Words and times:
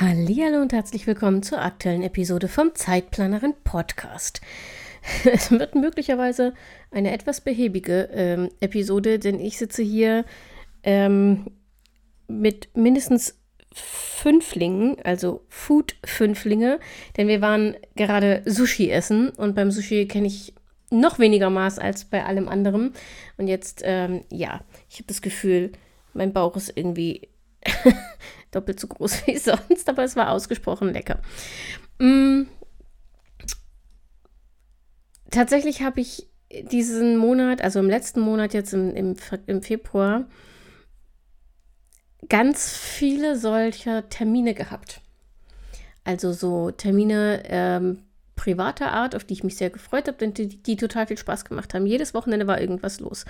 Hallo 0.00 0.60
und 0.60 0.72
herzlich 0.72 1.06
willkommen 1.06 1.44
zur 1.44 1.62
aktuellen 1.62 2.02
Episode 2.02 2.48
vom 2.48 2.74
Zeitplanerin 2.74 3.54
Podcast. 3.62 4.40
Es 5.24 5.52
wird 5.52 5.76
möglicherweise 5.76 6.52
eine 6.90 7.12
etwas 7.12 7.40
behäbige 7.40 8.08
ähm, 8.12 8.48
Episode, 8.58 9.20
denn 9.20 9.38
ich 9.38 9.56
sitze 9.56 9.84
hier 9.84 10.24
ähm, 10.82 11.46
mit 12.26 12.76
mindestens 12.76 13.38
Fünflingen, 13.72 14.96
also 15.04 15.44
Food-Fünflinge, 15.48 16.80
denn 17.16 17.28
wir 17.28 17.40
waren 17.40 17.76
gerade 17.94 18.42
Sushi 18.46 18.90
essen 18.90 19.28
und 19.28 19.54
beim 19.54 19.70
Sushi 19.70 20.08
kenne 20.08 20.26
ich 20.26 20.54
noch 20.90 21.20
weniger 21.20 21.50
Maß 21.50 21.78
als 21.78 22.04
bei 22.04 22.24
allem 22.24 22.48
anderen. 22.48 22.94
Und 23.36 23.46
jetzt, 23.46 23.82
ähm, 23.84 24.24
ja, 24.28 24.60
ich 24.90 24.96
habe 24.96 25.06
das 25.06 25.22
Gefühl, 25.22 25.70
mein 26.14 26.32
Bauch 26.32 26.56
ist 26.56 26.72
irgendwie 26.74 27.28
doppelt 28.54 28.80
so 28.80 28.88
groß 28.88 29.26
wie 29.26 29.38
sonst, 29.38 29.88
aber 29.88 30.04
es 30.04 30.16
war 30.16 30.30
ausgesprochen 30.30 30.92
lecker. 30.92 31.20
Mm. 31.98 32.42
Tatsächlich 35.30 35.82
habe 35.82 36.00
ich 36.00 36.28
diesen 36.70 37.16
Monat, 37.16 37.62
also 37.62 37.80
im 37.80 37.90
letzten 37.90 38.20
Monat 38.20 38.54
jetzt 38.54 38.72
im, 38.72 38.94
im, 38.94 39.16
im 39.46 39.62
Februar, 39.62 40.26
ganz 42.28 42.76
viele 42.76 43.36
solcher 43.36 44.08
Termine 44.08 44.54
gehabt. 44.54 45.00
Also 46.04 46.32
so 46.32 46.70
Termine, 46.70 47.42
ähm, 47.46 48.04
privater 48.44 48.92
Art, 48.92 49.16
auf 49.16 49.24
die 49.24 49.32
ich 49.32 49.42
mich 49.42 49.56
sehr 49.56 49.70
gefreut 49.70 50.06
habe, 50.06 50.18
denn 50.18 50.34
die, 50.34 50.48
die, 50.48 50.76
total 50.76 51.06
viel 51.06 51.16
Spaß 51.16 51.46
gemacht 51.46 51.72
haben. 51.72 51.86
Jedes 51.86 52.12
Wochenende 52.12 52.46
war 52.46 52.60
irgendwas 52.60 53.00
los. 53.00 53.24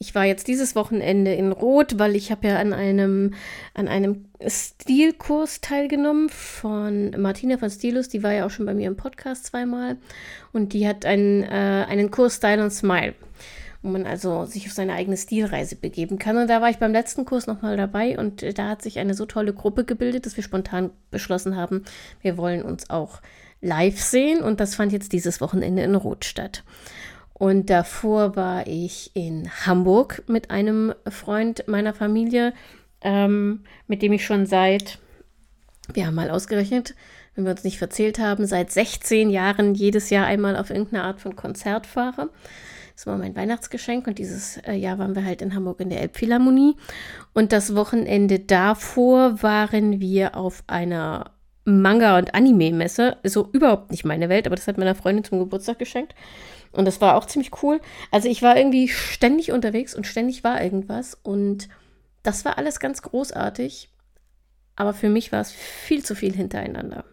Ich 0.00 0.16
war 0.16 0.24
jetzt 0.24 0.48
dieses 0.48 0.74
Wochenende 0.74 1.32
in 1.32 1.52
Rot, 1.52 2.00
weil 2.00 2.16
ich 2.16 2.32
habe 2.32 2.48
ja 2.48 2.58
an 2.58 2.72
einem, 2.72 3.34
an 3.74 3.86
einem 3.86 4.24
Stilkurs 4.44 5.60
teilgenommen 5.60 6.28
von 6.28 7.12
Martina 7.16 7.56
von 7.56 7.70
Stilus, 7.70 8.08
die 8.08 8.24
war 8.24 8.32
ja 8.32 8.46
auch 8.46 8.50
schon 8.50 8.66
bei 8.66 8.74
mir 8.74 8.88
im 8.88 8.96
Podcast 8.96 9.46
zweimal 9.46 9.96
und 10.52 10.72
die 10.72 10.88
hat 10.88 11.06
einen, 11.06 11.44
äh, 11.44 11.86
einen 11.88 12.10
Kurs 12.10 12.36
Style 12.36 12.62
und 12.62 12.72
Smile 12.72 13.14
wo 13.80 13.90
man 13.90 14.06
also 14.06 14.44
sich 14.44 14.66
auf 14.66 14.72
seine 14.72 14.94
eigene 14.94 15.16
Stilreise 15.16 15.76
begeben 15.76 16.18
kann. 16.18 16.36
Und 16.36 16.50
da 16.50 16.60
war 16.60 16.68
ich 16.68 16.78
beim 16.78 16.90
letzten 16.90 17.24
Kurs 17.24 17.46
nochmal 17.46 17.76
dabei 17.76 18.18
und 18.18 18.42
äh, 18.42 18.52
da 18.52 18.70
hat 18.70 18.82
sich 18.82 18.98
eine 18.98 19.14
so 19.14 19.24
tolle 19.24 19.52
Gruppe 19.52 19.84
gebildet, 19.84 20.26
dass 20.26 20.36
wir 20.36 20.42
spontan 20.42 20.90
beschlossen 21.12 21.54
haben, 21.54 21.84
wir 22.20 22.36
wollen 22.36 22.62
uns 22.62 22.90
auch 22.90 23.20
live 23.60 24.00
sehen 24.00 24.42
und 24.42 24.60
das 24.60 24.74
fand 24.74 24.92
jetzt 24.92 25.12
dieses 25.12 25.40
Wochenende 25.40 25.82
in 25.82 25.94
Roth 25.94 26.24
statt. 26.24 26.62
Und 27.34 27.70
davor 27.70 28.34
war 28.34 28.66
ich 28.66 29.12
in 29.14 29.48
Hamburg 29.64 30.24
mit 30.26 30.50
einem 30.50 30.92
Freund 31.08 31.64
meiner 31.68 31.94
Familie, 31.94 32.52
ähm, 33.00 33.64
mit 33.86 34.02
dem 34.02 34.12
ich 34.12 34.26
schon 34.26 34.44
seit, 34.46 34.98
wir 35.92 36.06
haben 36.06 36.16
mal 36.16 36.30
ausgerechnet, 36.30 36.94
wenn 37.34 37.44
wir 37.44 37.52
uns 37.52 37.62
nicht 37.62 37.78
verzählt 37.78 38.18
haben, 38.18 38.46
seit 38.46 38.72
16 38.72 39.30
Jahren 39.30 39.74
jedes 39.74 40.10
Jahr 40.10 40.26
einmal 40.26 40.56
auf 40.56 40.70
irgendeine 40.70 41.04
Art 41.04 41.20
von 41.20 41.36
Konzert 41.36 41.86
fahre. 41.86 42.30
Das 42.96 43.06
war 43.06 43.16
mein 43.16 43.36
Weihnachtsgeschenk 43.36 44.08
und 44.08 44.18
dieses 44.18 44.56
äh, 44.56 44.72
Jahr 44.72 44.98
waren 44.98 45.14
wir 45.14 45.24
halt 45.24 45.40
in 45.40 45.54
Hamburg 45.54 45.78
in 45.78 45.88
der 45.88 46.00
Elbphilharmonie. 46.00 46.74
Und 47.32 47.52
das 47.52 47.76
Wochenende 47.76 48.40
davor 48.40 49.40
waren 49.40 50.00
wir 50.00 50.34
auf 50.34 50.64
einer 50.66 51.30
Manga- 51.68 52.16
und 52.18 52.34
Anime-Messe. 52.34 53.18
So 53.24 53.48
überhaupt 53.52 53.90
nicht 53.90 54.04
meine 54.04 54.28
Welt, 54.28 54.46
aber 54.46 54.56
das 54.56 54.66
hat 54.66 54.78
meiner 54.78 54.94
Freundin 54.94 55.24
zum 55.24 55.38
Geburtstag 55.38 55.78
geschenkt. 55.78 56.14
Und 56.72 56.84
das 56.84 57.00
war 57.00 57.16
auch 57.16 57.26
ziemlich 57.26 57.62
cool. 57.62 57.80
Also 58.10 58.28
ich 58.28 58.42
war 58.42 58.56
irgendwie 58.56 58.88
ständig 58.88 59.52
unterwegs 59.52 59.94
und 59.94 60.06
ständig 60.06 60.44
war 60.44 60.62
irgendwas. 60.62 61.14
Und 61.22 61.68
das 62.22 62.44
war 62.44 62.58
alles 62.58 62.80
ganz 62.80 63.02
großartig. 63.02 63.90
Aber 64.76 64.94
für 64.94 65.08
mich 65.08 65.32
war 65.32 65.40
es 65.40 65.50
viel 65.50 66.04
zu 66.04 66.14
viel 66.14 66.34
hintereinander. 66.34 67.04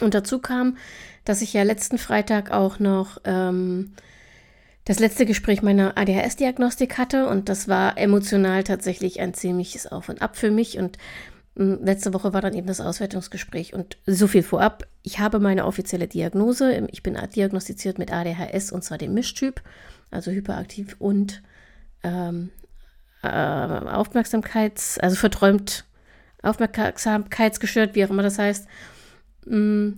Und 0.00 0.14
dazu 0.14 0.38
kam, 0.38 0.76
dass 1.24 1.42
ich 1.42 1.52
ja 1.52 1.62
letzten 1.62 1.98
Freitag 1.98 2.50
auch 2.50 2.78
noch 2.78 3.18
ähm, 3.24 3.94
das 4.84 4.98
letzte 4.98 5.26
Gespräch 5.26 5.62
meiner 5.62 5.96
ADHS-Diagnostik 5.96 6.98
hatte. 6.98 7.28
Und 7.28 7.48
das 7.48 7.68
war 7.68 7.98
emotional 7.98 8.64
tatsächlich 8.64 9.20
ein 9.20 9.34
ziemliches 9.34 9.86
Auf 9.86 10.08
und 10.08 10.22
Ab 10.22 10.36
für 10.36 10.50
mich. 10.50 10.78
Und 10.78 10.98
Letzte 11.56 12.14
Woche 12.14 12.32
war 12.32 12.40
dann 12.40 12.54
eben 12.54 12.68
das 12.68 12.80
Auswertungsgespräch 12.80 13.74
und 13.74 13.98
so 14.06 14.28
viel 14.28 14.42
vorab. 14.42 14.86
Ich 15.02 15.18
habe 15.18 15.40
meine 15.40 15.66
offizielle 15.66 16.06
Diagnose. 16.06 16.86
Ich 16.92 17.02
bin 17.02 17.18
diagnostiziert 17.34 17.98
mit 17.98 18.12
ADHS 18.12 18.70
und 18.70 18.84
zwar 18.84 18.98
dem 18.98 19.14
Mischtyp, 19.14 19.60
also 20.10 20.30
hyperaktiv 20.30 20.96
und 21.00 21.42
ähm, 22.04 22.50
äh, 23.22 23.26
Aufmerksamkeits-, 23.26 25.00
also 25.00 25.16
verträumt, 25.16 25.84
Aufmerksamkeitsgestört, 26.42 27.94
wie 27.94 28.04
auch 28.04 28.10
immer 28.10 28.22
das 28.22 28.38
heißt. 28.38 28.66
Mm, 29.46 29.90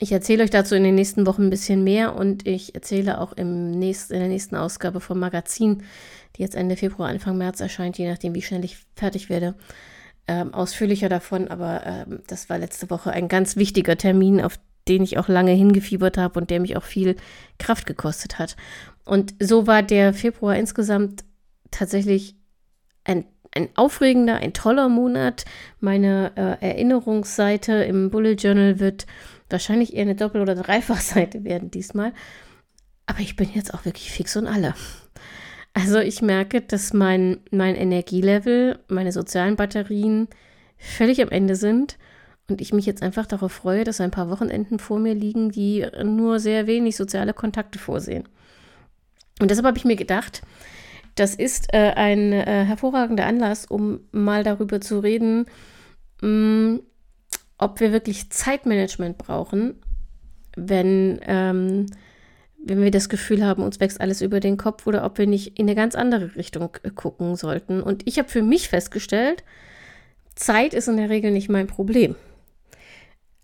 ich 0.00 0.12
erzähle 0.12 0.44
euch 0.44 0.50
dazu 0.50 0.74
in 0.74 0.84
den 0.84 0.94
nächsten 0.94 1.26
Wochen 1.26 1.44
ein 1.44 1.50
bisschen 1.50 1.82
mehr 1.82 2.14
und 2.14 2.46
ich 2.46 2.74
erzähle 2.74 3.20
auch 3.20 3.32
im 3.32 3.72
nächsten, 3.72 4.14
in 4.14 4.20
der 4.20 4.28
nächsten 4.28 4.54
Ausgabe 4.54 5.00
vom 5.00 5.18
Magazin, 5.18 5.82
die 6.36 6.42
jetzt 6.42 6.54
Ende 6.54 6.76
Februar, 6.76 7.08
Anfang 7.08 7.36
März 7.36 7.60
erscheint, 7.60 7.98
je 7.98 8.08
nachdem, 8.08 8.34
wie 8.34 8.42
schnell 8.42 8.64
ich 8.64 8.76
fertig 8.94 9.28
werde, 9.28 9.54
ähm, 10.28 10.54
ausführlicher 10.54 11.08
davon, 11.08 11.48
aber 11.48 11.84
ähm, 11.84 12.20
das 12.26 12.48
war 12.48 12.58
letzte 12.58 12.90
Woche 12.90 13.10
ein 13.10 13.28
ganz 13.28 13.56
wichtiger 13.56 13.96
Termin, 13.96 14.40
auf 14.40 14.58
den 14.86 15.02
ich 15.02 15.18
auch 15.18 15.28
lange 15.28 15.52
hingefiebert 15.52 16.16
habe 16.18 16.38
und 16.38 16.50
der 16.50 16.60
mich 16.60 16.76
auch 16.76 16.84
viel 16.84 17.16
Kraft 17.58 17.86
gekostet 17.86 18.38
hat. 18.38 18.56
Und 19.04 19.34
so 19.40 19.66
war 19.66 19.82
der 19.82 20.14
Februar 20.14 20.56
insgesamt 20.56 21.24
tatsächlich 21.70 22.36
ein, 23.04 23.24
ein 23.52 23.68
aufregender, 23.74 24.36
ein 24.36 24.52
toller 24.52 24.88
Monat. 24.88 25.44
Meine 25.80 26.32
äh, 26.36 26.66
Erinnerungsseite 26.66 27.72
im 27.84 28.10
Bullet 28.10 28.34
Journal 28.34 28.80
wird 28.80 29.06
wahrscheinlich 29.50 29.94
eher 29.94 30.02
eine 30.02 30.14
Doppel- 30.14 30.42
oder 30.42 30.54
Dreifachseite 30.54 31.44
werden 31.44 31.70
diesmal. 31.70 32.12
Aber 33.06 33.20
ich 33.20 33.36
bin 33.36 33.50
jetzt 33.54 33.72
auch 33.72 33.86
wirklich 33.86 34.10
fix 34.12 34.36
und 34.36 34.46
alle. 34.46 34.74
Also 35.78 36.00
ich 36.00 36.22
merke, 36.22 36.60
dass 36.60 36.92
mein, 36.92 37.38
mein 37.52 37.76
Energielevel, 37.76 38.80
meine 38.88 39.12
sozialen 39.12 39.54
Batterien 39.54 40.26
völlig 40.76 41.22
am 41.22 41.28
Ende 41.28 41.54
sind 41.54 41.98
und 42.48 42.60
ich 42.60 42.72
mich 42.72 42.84
jetzt 42.84 43.00
einfach 43.00 43.26
darauf 43.26 43.52
freue, 43.52 43.84
dass 43.84 44.00
ein 44.00 44.10
paar 44.10 44.28
Wochenenden 44.28 44.80
vor 44.80 44.98
mir 44.98 45.14
liegen, 45.14 45.52
die 45.52 45.86
nur 46.02 46.40
sehr 46.40 46.66
wenig 46.66 46.96
soziale 46.96 47.32
Kontakte 47.32 47.78
vorsehen. 47.78 48.28
Und 49.40 49.52
deshalb 49.52 49.66
habe 49.66 49.78
ich 49.78 49.84
mir 49.84 49.94
gedacht, 49.94 50.42
das 51.14 51.36
ist 51.36 51.72
äh, 51.72 51.92
ein 51.94 52.32
äh, 52.32 52.64
hervorragender 52.64 53.26
Anlass, 53.26 53.64
um 53.64 54.00
mal 54.10 54.42
darüber 54.42 54.80
zu 54.80 54.98
reden, 54.98 55.46
mh, 56.22 56.28
mm, 56.28 56.80
ob 57.58 57.78
wir 57.78 57.92
wirklich 57.92 58.30
Zeitmanagement 58.30 59.16
brauchen, 59.16 59.76
wenn 60.56 61.20
ähm, 61.22 61.86
wenn 62.68 62.82
wir 62.82 62.90
das 62.90 63.08
Gefühl 63.08 63.44
haben, 63.44 63.62
uns 63.62 63.80
wächst 63.80 64.00
alles 64.00 64.20
über 64.20 64.40
den 64.40 64.56
Kopf 64.56 64.86
oder 64.86 65.04
ob 65.04 65.18
wir 65.18 65.26
nicht 65.26 65.58
in 65.58 65.66
eine 65.66 65.74
ganz 65.74 65.94
andere 65.94 66.36
Richtung 66.36 66.70
äh, 66.82 66.90
gucken 66.90 67.36
sollten. 67.36 67.82
Und 67.82 68.02
ich 68.06 68.18
habe 68.18 68.28
für 68.28 68.42
mich 68.42 68.68
festgestellt, 68.68 69.44
Zeit 70.34 70.74
ist 70.74 70.88
in 70.88 70.96
der 70.96 71.10
Regel 71.10 71.30
nicht 71.30 71.48
mein 71.48 71.66
Problem. 71.66 72.14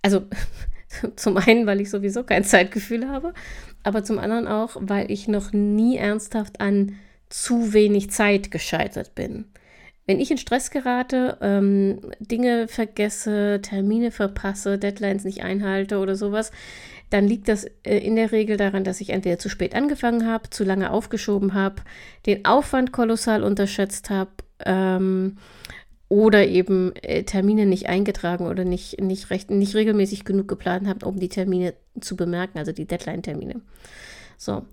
Also 0.03 0.23
zum 1.17 1.37
einen, 1.37 1.67
weil 1.67 1.81
ich 1.81 1.91
sowieso 1.91 2.23
kein 2.23 2.45
Zeitgefühl 2.45 3.09
habe, 3.09 3.35
aber 3.83 4.05
zum 4.05 4.19
anderen 4.19 4.47
auch, 4.47 4.77
weil 4.81 5.11
ich 5.11 5.29
noch 5.29 5.53
nie 5.53 5.97
ernsthaft 5.97 6.61
an 6.61 6.97
zu 7.29 7.73
wenig 7.73 8.11
Zeit 8.11 8.51
gescheitert 8.51 9.15
bin. 9.15 9.47
Wenn 10.07 10.21
ich 10.21 10.31
in 10.31 10.39
Stress 10.39 10.71
gerate, 10.71 11.39
ähm, 11.41 11.99
Dinge 12.19 12.69
vergesse, 12.69 13.61
Termine 13.63 14.11
verpasse, 14.11 14.79
Deadlines 14.79 15.25
nicht 15.25 15.43
einhalte 15.43 15.99
oder 15.99 16.15
sowas, 16.15 16.53
dann 17.15 17.29
liegt 17.29 17.47
das 17.47 17.65
äh, 17.85 17.99
in 17.99 18.17
der 18.17 18.33
Regel 18.33 18.57
daran, 18.57 18.83
dass 18.83 19.01
ich 19.01 19.11
entweder 19.11 19.39
zu 19.39 19.49
spät 19.49 19.77
angefangen 19.77 20.27
habe, 20.27 20.51
zu 20.51 20.65
lange 20.65 20.91
aufgeschoben 20.91 21.55
habe, 21.55 21.77
den 22.27 22.45
Aufwand 22.45 22.91
kolossal 22.91 23.45
unterschätzt 23.45 24.11
habe 24.11 24.33
ähm, 24.67 25.39
oder 26.09 26.45
eben 26.45 26.93
äh, 26.97 27.23
Termine 27.23 27.67
nicht 27.67 27.89
eingetragen 27.89 28.49
oder 28.49 28.65
nicht, 28.65 29.01
nicht, 29.01 29.31
recht, 29.31 29.49
nicht 29.53 29.77
regelmäßig 29.77 30.25
genug 30.25 30.49
geplant 30.49 30.89
habe, 30.89 31.07
um 31.07 31.21
die 31.21 31.29
Termine 31.29 31.75
zu 32.01 32.17
bemerken, 32.17 32.59
also 32.59 32.73
die 32.73 32.85
Deadline-Termine. 32.85 33.61
So. 34.37 34.65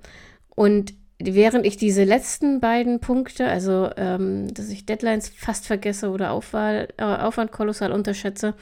Und 0.49 0.95
während 1.19 1.63
ich 1.67 1.77
diese 1.77 2.05
letzten 2.05 2.59
beiden 2.59 3.01
Punkte, 3.01 3.45
also 3.45 3.91
ähm, 3.97 4.51
dass 4.51 4.69
ich 4.69 4.87
Deadlines 4.87 5.29
fast 5.29 5.67
vergesse 5.67 6.09
oder 6.09 6.31
Aufwahl, 6.31 6.87
äh, 6.97 7.03
Aufwand 7.03 7.51
kolossal 7.51 7.91
unterschätze, 7.91 8.55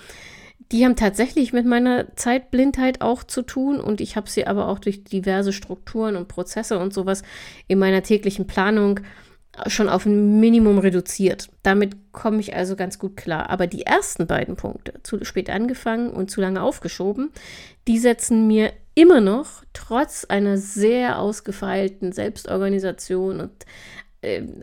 die 0.72 0.86
haben 0.86 0.96
tatsächlich 0.96 1.52
mit 1.52 1.66
meiner 1.66 2.16
Zeitblindheit 2.16 3.02
auch 3.02 3.24
zu 3.24 3.42
tun 3.42 3.80
und 3.80 4.02
ich 4.02 4.16
habe 4.16 4.30
sie 4.30 4.46
aber 4.46 4.68
auch 4.68 4.80
durch 4.80 5.04
diverse 5.04 5.52
Strukturen 5.52 6.16
und 6.16 6.28
Prozesse 6.28 6.78
und 6.78 6.94
sowas 6.94 7.24
in 7.68 7.80
meiner 7.80 8.04
täglichen 8.04 8.46
Planung 8.46 9.00
schon 9.68 9.90
auf 9.90 10.06
ein 10.06 10.40
Minimum 10.40 10.78
reduziert. 10.78 11.50
Damit 11.64 12.12
komme 12.12 12.40
ich 12.40 12.56
also 12.56 12.76
ganz 12.76 13.00
gut 13.00 13.18
klar. 13.18 13.50
Aber 13.50 13.68
die 13.68 13.82
ersten 13.82 14.28
beiden 14.28 14.56
Punkte, 14.56 14.94
zu 15.04 15.24
spät 15.26 15.50
angefangen 15.50 16.12
und 16.12 16.32
zu 16.32 16.40
lange 16.40 16.62
aufgeschoben, 16.62 17.32
die 17.88 17.98
setzen 17.98 18.48
mir 18.48 18.72
immer 18.96 19.22
noch, 19.22 19.64
trotz 19.74 20.26
einer 20.26 20.58
sehr 20.58 21.20
ausgefeilten 21.20 22.12
Selbstorganisation 22.12 23.40
und 23.40 23.52
äh, 23.64 23.68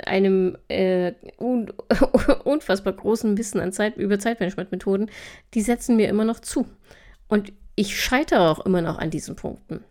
einem 0.05 0.57
äh, 0.69 1.13
un 1.39 1.73
unfassbar 2.45 2.93
großen 2.93 3.39
Wissen 3.39 3.61
an 3.61 3.73
Zeit 3.73 3.97
über 3.97 4.19
Zeitmanagementmethoden, 4.19 5.11
die 5.55 5.63
setzen 5.63 5.97
mir 5.97 6.09
immer 6.09 6.25
noch 6.25 6.41
zu. 6.41 6.67
Und 7.29 7.53
ich 7.75 8.01
scheitere 8.01 8.51
auch 8.51 8.65
immer 8.65 8.83
noch 8.83 8.99
an 8.99 9.11
diesen 9.11 9.37
Punkten. 9.37 9.85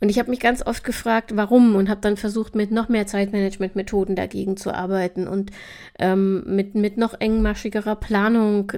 Und 0.00 0.08
ich 0.08 0.18
habe 0.18 0.30
mich 0.30 0.40
ganz 0.40 0.66
oft 0.66 0.82
gefragt, 0.82 1.32
warum 1.36 1.76
und 1.76 1.90
habe 1.90 2.00
dann 2.00 2.16
versucht, 2.16 2.54
mit 2.54 2.70
noch 2.70 2.88
mehr 2.88 3.06
Zeitmanagement-Methoden 3.06 4.16
dagegen 4.16 4.56
zu 4.56 4.72
arbeiten 4.72 5.28
und 5.28 5.50
ähm, 5.98 6.42
mit, 6.46 6.74
mit 6.74 6.96
noch 6.96 7.20
engmaschigerer 7.20 7.96
Planung 7.96 8.72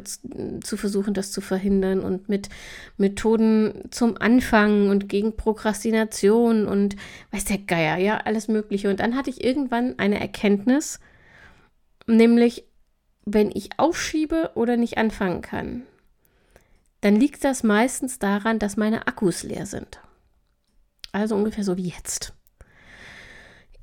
zu 0.63 0.77
versuchen, 0.77 1.15
das 1.15 1.31
zu 1.31 1.41
verhindern 1.41 2.01
und 2.01 2.29
mit 2.29 2.49
Methoden 2.97 3.85
zum 3.91 4.17
Anfangen 4.21 4.91
und 4.91 5.09
gegen 5.09 5.37
Prokrastination 5.37 6.67
und 6.67 6.97
weiß 7.31 7.45
der 7.45 7.59
Geier, 7.59 7.99
ja, 7.99 8.19
alles 8.19 8.49
Mögliche. 8.49 8.91
Und 8.91 8.99
dann 8.99 9.15
hatte 9.15 9.31
ich 9.31 9.45
irgendwann 9.45 9.99
eine 10.01 10.21
Erkenntnis, 10.21 10.99
nämlich, 12.09 12.65
wenn 13.25 13.53
ich 13.55 13.79
aufschiebe 13.79 14.51
oder 14.57 14.77
nicht 14.77 14.99
anfangen 14.99 15.41
kann, 15.41 15.83
dann 17.03 17.15
liegt 17.15 17.45
das 17.45 17.63
meistens 17.63 18.19
daran, 18.19 18.59
dass 18.59 18.77
meine 18.77 19.07
Akkus 19.07 19.45
leer 19.45 19.67
sind. 19.67 20.01
Also 21.13 21.37
ungefähr 21.37 21.65
so 21.65 21.77
wie 21.77 21.89
jetzt. 21.89 22.33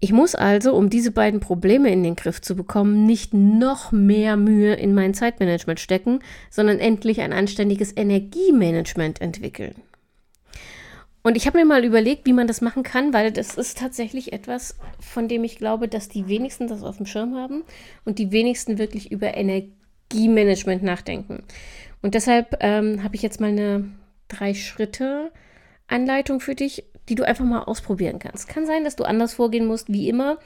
Ich 0.02 0.14
muss 0.14 0.34
also, 0.34 0.74
um 0.76 0.90
diese 0.90 1.12
beiden 1.12 1.42
Probleme 1.42 1.92
in 1.92 2.04
den 2.04 2.16
Griff 2.16 2.42
zu 2.42 2.56
bekommen, 2.56 3.06
nicht 3.06 3.34
noch 3.34 3.92
mehr 3.92 4.38
Mühe 4.38 4.74
in 4.74 4.94
mein 4.94 5.14
Zeitmanagement 5.14 5.80
stecken, 5.80 6.20
sondern 6.50 6.80
endlich 6.80 7.20
ein 7.20 7.34
anständiges 7.34 7.96
Energiemanagement 7.96 9.20
entwickeln. 9.20 9.76
Und 11.22 11.36
ich 11.36 11.48
habe 11.48 11.58
mir 11.58 11.66
mal 11.66 11.84
überlegt, 11.84 12.26
wie 12.26 12.34
man 12.34 12.48
das 12.48 12.62
machen 12.62 12.84
kann, 12.84 13.14
weil 13.14 13.34
das 13.34 13.56
ist 13.56 13.78
tatsächlich 13.78 14.32
etwas, 14.32 14.78
von 15.02 15.28
dem 15.28 15.44
ich 15.44 15.58
glaube, 15.58 15.90
dass 15.90 16.08
die 16.08 16.30
wenigsten 16.30 16.68
das 16.68 16.82
auf 16.82 16.96
dem 16.96 17.06
Schirm 17.06 17.36
haben 17.36 17.64
und 18.06 18.20
die 18.20 18.32
wenigsten 18.32 18.78
wirklich 18.78 19.12
über 19.12 19.36
Energiemanagement 19.36 20.82
nachdenken. 20.82 21.44
Und 22.02 22.16
deshalb 22.16 22.58
ähm, 22.62 23.04
habe 23.04 23.16
ich 23.16 23.22
jetzt 23.22 23.42
mal 23.42 23.48
eine 23.48 23.90
drei 24.30 24.54
Schritte 24.54 25.32
Anleitung 25.88 26.40
für 26.40 26.56
dich, 26.56 26.86
die 27.10 27.16
du 27.16 27.24
einfach 27.24 27.46
mal 27.46 27.64
ausprobieren 27.64 28.20
kannst. 28.20 28.48
Kann 28.48 28.66
sein, 28.66 28.84
dass 28.84 28.96
du 28.96 29.04
anders 29.04 29.34
vorgehen 29.34 29.66
musst, 29.66 29.92
wie 29.92 30.08
immer, 30.08 30.38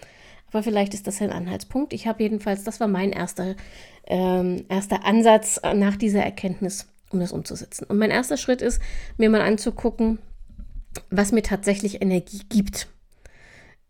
aber 0.51 0.63
vielleicht 0.63 0.93
ist 0.93 1.07
das 1.07 1.21
ein 1.21 1.31
Anhaltspunkt. 1.31 1.93
Ich 1.93 2.07
habe 2.07 2.23
jedenfalls, 2.23 2.63
das 2.63 2.79
war 2.79 2.87
mein 2.87 3.11
erster, 3.11 3.55
ähm, 4.07 4.65
erster 4.69 5.03
Ansatz 5.05 5.59
nach 5.75 5.97
dieser 5.97 6.23
Erkenntnis, 6.23 6.87
um 7.11 7.19
das 7.19 7.31
umzusetzen. 7.31 7.85
Und 7.85 7.97
mein 7.97 8.11
erster 8.11 8.37
Schritt 8.37 8.61
ist, 8.61 8.81
mir 9.17 9.29
mal 9.29 9.41
anzugucken, 9.41 10.19
was 11.09 11.31
mir 11.31 11.41
tatsächlich 11.41 12.01
Energie 12.01 12.41
gibt. 12.49 12.87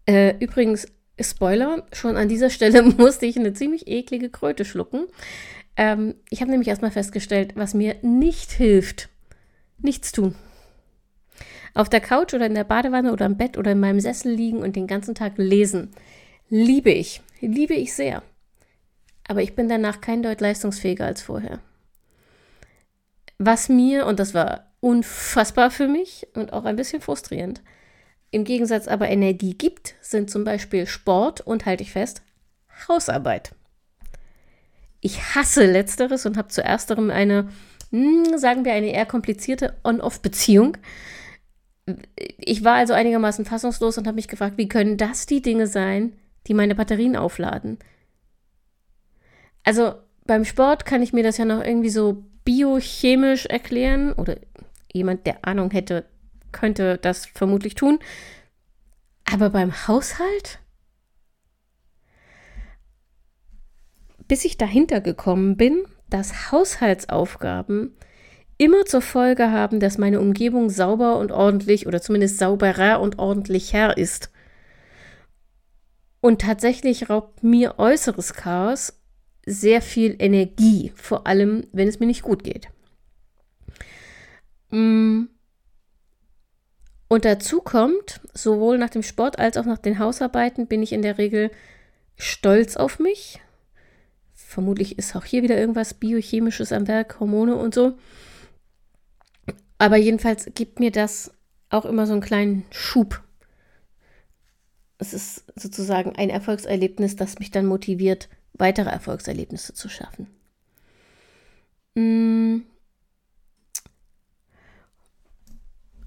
Äh, 0.05 0.37
übrigens, 0.39 0.87
Spoiler, 1.19 1.85
schon 1.91 2.17
an 2.17 2.27
dieser 2.27 2.49
Stelle 2.49 2.81
musste 2.97 3.25
ich 3.25 3.37
eine 3.37 3.53
ziemlich 3.53 3.87
eklige 3.87 4.29
Kröte 4.29 4.65
schlucken. 4.65 5.05
Ähm, 5.75 6.15
ich 6.29 6.41
habe 6.41 6.49
nämlich 6.49 6.69
erstmal 6.69 6.91
festgestellt, 6.91 7.53
was 7.55 7.73
mir 7.73 7.97
nicht 8.01 8.51
hilft. 8.51 9.09
Nichts 9.79 10.11
tun 10.11 10.35
auf 11.73 11.89
der 11.89 12.01
Couch 12.01 12.33
oder 12.33 12.45
in 12.45 12.55
der 12.55 12.63
Badewanne 12.63 13.11
oder 13.11 13.25
im 13.25 13.37
Bett 13.37 13.57
oder 13.57 13.71
in 13.71 13.79
meinem 13.79 13.99
Sessel 13.99 14.31
liegen 14.31 14.59
und 14.59 14.75
den 14.75 14.87
ganzen 14.87 15.15
Tag 15.15 15.33
lesen. 15.37 15.91
Liebe 16.49 16.91
ich. 16.91 17.21
Liebe 17.41 17.73
ich 17.73 17.93
sehr. 17.93 18.21
Aber 19.27 19.41
ich 19.41 19.55
bin 19.55 19.69
danach 19.69 20.01
kein 20.01 20.21
Deut 20.21 20.41
leistungsfähiger 20.41 21.05
als 21.05 21.21
vorher. 21.21 21.59
Was 23.37 23.69
mir, 23.69 24.05
und 24.05 24.19
das 24.19 24.33
war 24.33 24.71
unfassbar 24.79 25.71
für 25.71 25.87
mich 25.87 26.27
und 26.35 26.53
auch 26.53 26.65
ein 26.65 26.75
bisschen 26.75 27.01
frustrierend, 27.01 27.61
im 28.31 28.43
Gegensatz 28.43 28.87
aber 28.87 29.09
Energie 29.09 29.53
gibt, 29.53 29.95
sind 30.01 30.29
zum 30.29 30.43
Beispiel 30.43 30.87
Sport 30.87 31.41
und, 31.41 31.65
halte 31.65 31.83
ich 31.83 31.91
fest, 31.91 32.21
Hausarbeit. 32.87 33.53
Ich 35.01 35.35
hasse 35.35 35.65
letzteres 35.65 36.25
und 36.25 36.37
habe 36.37 36.47
zu 36.47 36.63
ersterem 36.63 37.11
eine, 37.11 37.49
hm, 37.91 38.37
sagen 38.37 38.65
wir, 38.65 38.73
eine 38.73 38.91
eher 38.91 39.05
komplizierte 39.05 39.77
On-Off-Beziehung 39.83 40.77
ich 42.15 42.63
war 42.63 42.75
also 42.75 42.93
einigermaßen 42.93 43.45
fassungslos 43.45 43.97
und 43.97 44.07
habe 44.07 44.15
mich 44.15 44.27
gefragt, 44.27 44.57
wie 44.57 44.67
können 44.67 44.97
das 44.97 45.25
die 45.25 45.41
Dinge 45.41 45.67
sein, 45.67 46.13
die 46.47 46.53
meine 46.53 46.75
Batterien 46.75 47.15
aufladen? 47.15 47.79
Also 49.63 49.95
beim 50.25 50.45
Sport 50.45 50.85
kann 50.85 51.01
ich 51.01 51.13
mir 51.13 51.23
das 51.23 51.37
ja 51.37 51.45
noch 51.45 51.63
irgendwie 51.63 51.89
so 51.89 52.23
biochemisch 52.45 53.45
erklären 53.45 54.13
oder 54.13 54.37
jemand, 54.91 55.25
der 55.25 55.45
Ahnung 55.45 55.71
hätte, 55.71 56.05
könnte 56.51 56.97
das 56.97 57.25
vermutlich 57.25 57.75
tun. 57.75 57.99
Aber 59.31 59.49
beim 59.49 59.87
Haushalt? 59.87 60.59
Bis 64.27 64.45
ich 64.45 64.57
dahinter 64.57 65.01
gekommen 65.01 65.57
bin, 65.57 65.83
dass 66.09 66.51
Haushaltsaufgaben 66.51 67.95
immer 68.57 68.85
zur 68.85 69.01
Folge 69.01 69.51
haben, 69.51 69.79
dass 69.79 69.97
meine 69.97 70.19
Umgebung 70.19 70.69
sauber 70.69 71.17
und 71.17 71.31
ordentlich 71.31 71.87
oder 71.87 72.01
zumindest 72.01 72.37
sauberer 72.37 72.99
und 73.01 73.19
ordentlicher 73.19 73.97
ist. 73.97 74.29
Und 76.21 76.41
tatsächlich 76.41 77.09
raubt 77.09 77.43
mir 77.43 77.79
äußeres 77.79 78.33
Chaos 78.33 78.93
sehr 79.45 79.81
viel 79.81 80.15
Energie, 80.19 80.93
vor 80.95 81.27
allem 81.27 81.67
wenn 81.73 81.87
es 81.87 81.99
mir 81.99 82.05
nicht 82.05 82.21
gut 82.21 82.43
geht. 82.43 82.69
Mm. 84.69 85.25
Und 87.09 87.25
dazu 87.25 87.61
kommt, 87.61 88.21
sowohl 88.33 88.77
nach 88.77 88.89
dem 88.89 89.03
Sport 89.03 89.37
als 89.37 89.57
auch 89.57 89.65
nach 89.65 89.77
den 89.77 89.99
Hausarbeiten 89.99 90.65
bin 90.67 90.81
ich 90.81 90.93
in 90.93 91.01
der 91.01 91.17
Regel 91.17 91.51
stolz 92.15 92.75
auf 92.75 92.99
mich. 92.99 93.39
Vermutlich 94.33 94.97
ist 94.97 95.15
auch 95.15 95.25
hier 95.25 95.43
wieder 95.43 95.57
irgendwas 95.57 95.93
Biochemisches 95.93 96.71
am 96.71 96.87
Werk, 96.87 97.19
Hormone 97.19 97.55
und 97.55 97.75
so. 97.75 97.97
Aber 99.77 99.97
jedenfalls 99.97 100.49
gibt 100.53 100.79
mir 100.79 100.91
das 100.91 101.31
auch 101.69 101.85
immer 101.85 102.05
so 102.05 102.13
einen 102.13 102.21
kleinen 102.21 102.65
Schub. 102.71 103.21
Es 104.97 105.13
ist 105.13 105.43
sozusagen 105.59 106.15
ein 106.15 106.29
Erfolgserlebnis, 106.29 107.15
das 107.15 107.39
mich 107.39 107.51
dann 107.51 107.65
motiviert, 107.65 108.29
weitere 108.53 108.89
Erfolgserlebnisse 108.89 109.73
zu 109.73 109.89
schaffen. 109.89 110.27
Mm. 111.95 112.61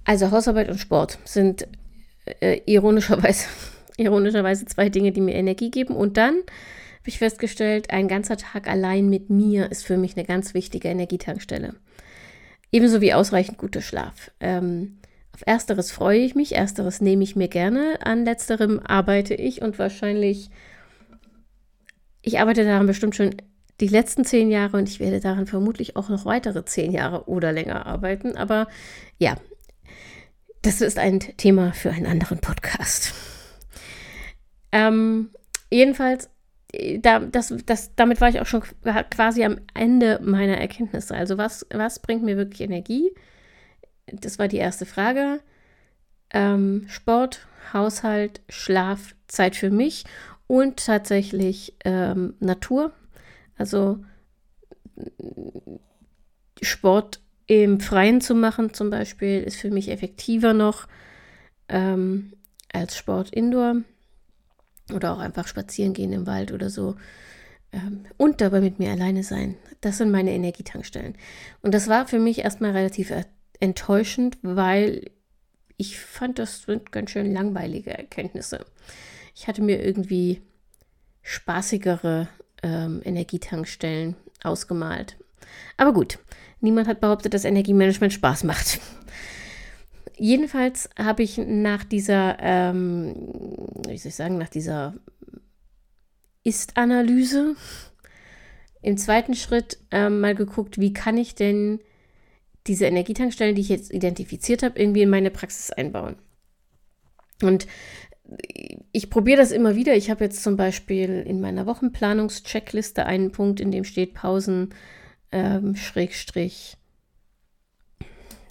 Also 0.05 0.31
Hausarbeit 0.31 0.69
und 0.69 0.79
Sport 0.79 1.19
sind 1.25 1.67
äh, 2.41 2.61
ironischerweise, 2.67 3.49
ironischerweise 3.97 4.65
zwei 4.67 4.89
Dinge, 4.89 5.11
die 5.11 5.21
mir 5.21 5.35
Energie 5.35 5.71
geben. 5.71 5.97
Und 5.97 6.17
dann 6.17 6.37
habe 6.37 7.09
ich 7.09 7.19
festgestellt, 7.19 7.91
ein 7.91 8.09
ganzer 8.09 8.37
Tag 8.37 8.69
allein 8.69 9.09
mit 9.09 9.31
mir 9.31 9.71
ist 9.71 9.85
für 9.85 9.97
mich 9.97 10.17
eine 10.17 10.25
ganz 10.25 10.55
wichtige 10.55 10.89
Energietankstelle. 10.89 11.75
Ebenso 12.73 13.01
wie 13.01 13.15
ausreichend 13.15 13.59
guter 13.59 13.81
Schlaf. 13.81 14.31
Ähm, 14.41 14.99
auf 15.33 15.43
ersteres 15.47 15.91
freue 15.91 16.21
ich 16.21 16.35
mich, 16.35 16.55
ersteres 16.55 17.01
nehme 17.01 17.23
ich 17.23 17.37
mir 17.37 17.49
gerne, 17.49 17.99
an 18.03 18.25
letzterem 18.25 18.81
arbeite 18.81 19.35
ich 19.35 19.61
und 19.61 19.79
wahrscheinlich, 19.79 20.51
ich 22.23 22.41
arbeite 22.41 22.65
daran 22.65 22.87
bestimmt 22.87 23.15
schon 23.17 23.37
die 23.81 23.89
letzten 23.89 24.25
zehn 24.25 24.51
Jahre 24.51 24.79
und 24.79 24.89
ich 24.89 25.01
werde 25.01 25.21
daran 25.21 25.47
vermutlich 25.47 25.97
auch 25.97 26.09
noch 26.09 26.25
weitere 26.25 26.65
zehn 26.65 26.93
Jahre 26.93 27.29
oder 27.29 27.53
länger 27.53 27.85
arbeiten. 27.87 28.37
Aber 28.37 28.69
ja, 29.19 29.37
das 30.63 30.81
ist 30.81 30.99
ein 30.99 31.21
Thema 31.21 31.73
für 31.73 31.91
einen 31.91 32.07
anderen 32.07 32.39
Podcast. 32.39 33.13
Ähm, 34.73 35.31
jedenfalls 35.71 36.31
da, 36.99 37.21
das, 37.21 37.55
das, 37.65 37.95
damit 37.95 38.21
war 38.21 38.29
ich 38.29 38.41
auch 38.41 38.47
schon 38.47 38.63
quasi 39.11 39.45
am 39.45 39.61
Ende 39.75 40.21
meiner 40.23 40.59
Erkenntnisse. 40.59 41.15
Also 41.15 41.39
was, 41.39 41.67
was 41.73 42.01
bringt 42.01 42.23
mir 42.23 42.37
wirklich 42.37 42.61
Energie? 42.61 43.13
Das 44.07 44.39
war 44.39 44.49
die 44.49 44.59
erste 44.59 44.87
Frage. 44.87 45.41
Ähm, 46.31 46.87
Sport, 46.89 47.47
Haushalt, 47.73 48.41
Schlaf, 48.49 49.15
Zeit 49.29 49.57
für 49.57 49.71
mich 49.71 50.05
und 50.47 50.85
tatsächlich 50.85 51.75
ähm, 51.85 52.35
Natur. 52.41 52.93
Also 53.57 54.05
Sport 56.63 57.21
im 57.47 57.81
Freien 57.81 58.21
zu 58.21 58.35
machen 58.35 58.75
zum 58.75 58.91
Beispiel 58.91 59.43
ist 59.43 59.57
für 59.57 59.71
mich 59.71 59.91
effektiver 59.91 60.53
noch 60.53 60.89
ähm, 61.69 62.33
als 62.73 62.97
Sport 62.97 63.31
indoor 63.31 63.77
oder 64.93 65.13
auch 65.13 65.19
einfach 65.19 65.47
spazieren 65.47 65.93
gehen 65.93 66.13
im 66.13 66.27
Wald 66.27 66.53
oder 66.53 66.71
so. 66.71 66.97
ähm, 67.73 68.07
und 68.17 68.41
dabei 68.41 68.61
mit 68.61 68.79
mir 68.79 68.91
alleine 68.91 69.23
sein. 69.23 69.57
Das 69.81 69.99
sind 69.99 70.11
meine 70.11 70.33
Energietankstellen. 70.33 71.17
Und 71.63 71.75
das 71.75 71.89
war 71.89 72.07
für 72.07 72.19
mich 72.19 72.41
erstmal 72.41 72.73
relativ 72.73 73.13
enttäuschend, 73.61 74.39
weil 74.43 75.11
ich 75.77 75.99
fand, 75.99 76.39
das 76.39 76.63
sind 76.63 76.93
ganz 76.93 77.11
schön 77.11 77.33
langweilige 77.33 77.91
Erkenntnisse. 77.91 78.65
Ich 79.35 79.47
hatte 79.47 79.63
mir 79.63 79.85
irgendwie 79.85 80.43
spaßigere 81.23 82.29
ähm, 82.63 83.03
Energietankstellen 83.05 84.17
ausgemalt. 84.43 85.17
Aber 85.77 85.93
gut, 85.93 86.19
niemand 86.61 86.89
hat 86.89 87.01
behauptet, 87.01 87.35
dass 87.35 87.45
Energiemanagement 87.45 88.13
Spaß 88.13 88.45
macht. 88.45 88.81
Jedenfalls 90.17 90.89
habe 90.99 91.23
ich 91.23 91.39
nach 91.39 91.85
dieser, 91.85 92.39
ähm, 92.41 93.15
wie 93.87 93.99
soll 93.99 94.09
ich 94.09 94.15
sagen, 94.15 94.39
nach 94.39 94.49
dieser 94.49 94.95
Ist-Analyse 96.43 97.55
im 98.83 98.97
zweiten 98.97 99.35
Schritt 99.35 99.79
ähm, 99.91 100.21
mal 100.21 100.35
geguckt, 100.35 100.81
wie 100.81 100.93
kann 100.93 101.19
ich 101.19 101.35
denn 101.35 101.81
diese 102.67 102.87
Energietankstellen, 102.87 103.55
die 103.55 103.61
ich 103.61 103.69
jetzt 103.69 103.93
identifiziert 103.93 104.63
habe, 104.63 104.79
irgendwie 104.79 105.03
in 105.03 105.11
meine 105.11 105.31
Praxis 105.31 105.71
einbauen. 105.71 106.17
Und 107.43 107.67
ich 108.93 109.11
probiere 109.11 109.39
das 109.39 109.53
immer 109.53 109.77
wieder. 109.77 109.95
Ich 109.95 110.11
habe 110.11 110.25
jetzt 110.25 110.43
zum 110.43 110.57
Beispiel 110.57 111.23
in 111.27 111.41
meiner 111.41 111.67
Wochenplanungscheckliste 111.67 113.07
einen 113.07 113.31
Punkt, 113.31 113.61
in 113.61 113.71
dem 113.71 113.85
steht 113.85 114.15
Pausen, 114.15 114.75
ähm, 115.33 115.77
Schrägstrich. 115.77 116.77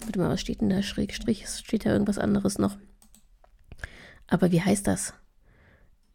Warte 0.06 0.20
mal, 0.20 0.30
was 0.30 0.40
steht 0.40 0.60
denn 0.60 0.70
da? 0.70 0.82
Schrägstrich? 0.82 1.48
Steht 1.48 1.84
da 1.84 1.90
irgendwas 1.90 2.18
anderes 2.18 2.58
noch. 2.58 2.76
Aber 4.28 4.52
wie 4.52 4.62
heißt 4.62 4.86
das? 4.86 5.14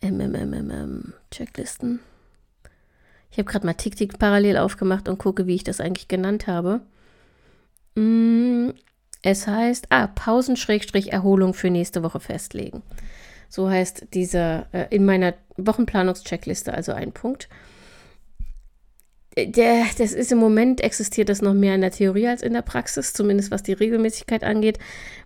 MMMM 0.01 1.13
Checklisten. 1.29 1.99
Ich 3.31 3.37
habe 3.37 3.49
gerade 3.49 3.65
mal 3.65 3.73
TickTick 3.73 4.17
parallel 4.17 4.57
aufgemacht 4.57 5.09
und 5.09 5.17
gucke, 5.17 5.45
wie 5.45 5.55
ich 5.55 5.65
das 5.65 5.81
eigentlich 5.81 6.07
genannt 6.07 6.47
habe. 6.47 6.81
Mm, 7.95 8.69
es 9.21 9.45
heißt, 9.45 9.87
ah, 9.89 10.07
Pausen-Erholung 10.07 11.53
für 11.53 11.69
nächste 11.69 12.01
Woche 12.01 12.21
festlegen. 12.21 12.81
So 13.49 13.69
heißt 13.69 14.07
dieser 14.13 14.67
äh, 14.73 14.87
in 14.89 15.05
meiner 15.05 15.33
Wochenplanungscheckliste 15.57 16.73
also 16.73 16.93
ein 16.93 17.11
Punkt. 17.11 17.49
Der, 19.37 19.85
das 19.97 20.11
ist 20.11 20.31
im 20.31 20.39
Moment 20.39 20.81
existiert 20.81 21.29
das 21.29 21.41
noch 21.41 21.53
mehr 21.53 21.75
in 21.75 21.81
der 21.81 21.91
Theorie 21.91 22.27
als 22.27 22.41
in 22.41 22.53
der 22.53 22.61
Praxis, 22.61 23.13
zumindest 23.13 23.49
was 23.49 23.63
die 23.63 23.73
Regelmäßigkeit 23.73 24.43
angeht. 24.43 24.77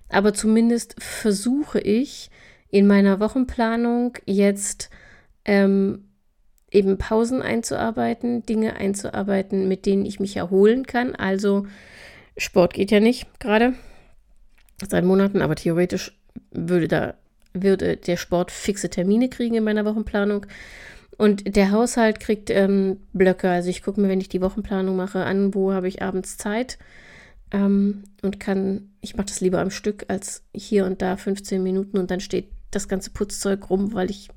Aber 0.10 0.34
zumindest 0.34 0.96
versuche 1.00 1.80
ich 1.80 2.30
in 2.70 2.86
meiner 2.86 3.20
Wochenplanung 3.20 4.18
jetzt 4.26 4.90
ähm, 5.46 6.10
eben 6.72 6.98
Pausen 6.98 7.42
einzuarbeiten, 7.42 8.44
Dinge 8.44 8.76
einzuarbeiten, 8.76 9.68
mit 9.68 9.86
denen 9.86 10.06
ich 10.06 10.20
mich 10.20 10.38
erholen 10.38 10.86
kann. 10.86 11.16
Also 11.16 11.66
Sport 12.38 12.74
geht 12.74 12.92
ja 12.92 13.00
nicht 13.00 13.40
gerade 13.40 13.74
seit 14.88 15.06
Monaten, 15.06 15.42
aber 15.42 15.56
theoretisch 15.56 16.16
würde 16.52 16.88
da 16.88 17.16
würde 17.54 17.96
der 17.96 18.18
Sport 18.18 18.52
fixe 18.52 18.90
Termine 18.90 19.30
kriegen 19.30 19.56
in 19.56 19.64
meiner 19.64 19.86
Wochenplanung. 19.86 20.46
Und 21.18 21.56
der 21.56 21.72
Haushalt 21.72 22.20
kriegt 22.20 22.50
ähm, 22.50 23.00
Blöcke. 23.14 23.50
Also 23.50 23.70
ich 23.70 23.84
gucke 23.84 24.02
mir, 24.02 24.10
wenn 24.10 24.22
ich 24.22 24.30
die 24.30 24.42
Wochenplanung 24.42 24.96
mache, 24.96 25.24
an, 25.24 25.54
wo 25.54 25.72
habe 25.72 25.88
ich 25.88 26.02
abends 26.02 26.38
Zeit. 26.38 26.78
Ähm, 27.52 28.04
und 28.22 28.40
kann, 28.40 28.90
ich 29.02 29.16
mache 29.16 29.28
das 29.28 29.40
lieber 29.40 29.60
am 29.60 29.72
Stück 29.72 30.06
als 30.10 30.44
hier 30.54 30.86
und 30.86 31.02
da 31.02 31.16
15 31.16 31.62
Minuten 31.64 31.98
und 31.98 32.12
dann 32.12 32.20
steht 32.20 32.50
das 32.72 32.88
ganze 32.88 33.12
Putzzeug 33.12 33.70
rum, 33.70 33.94
weil 33.94 34.10
ich 34.10 34.30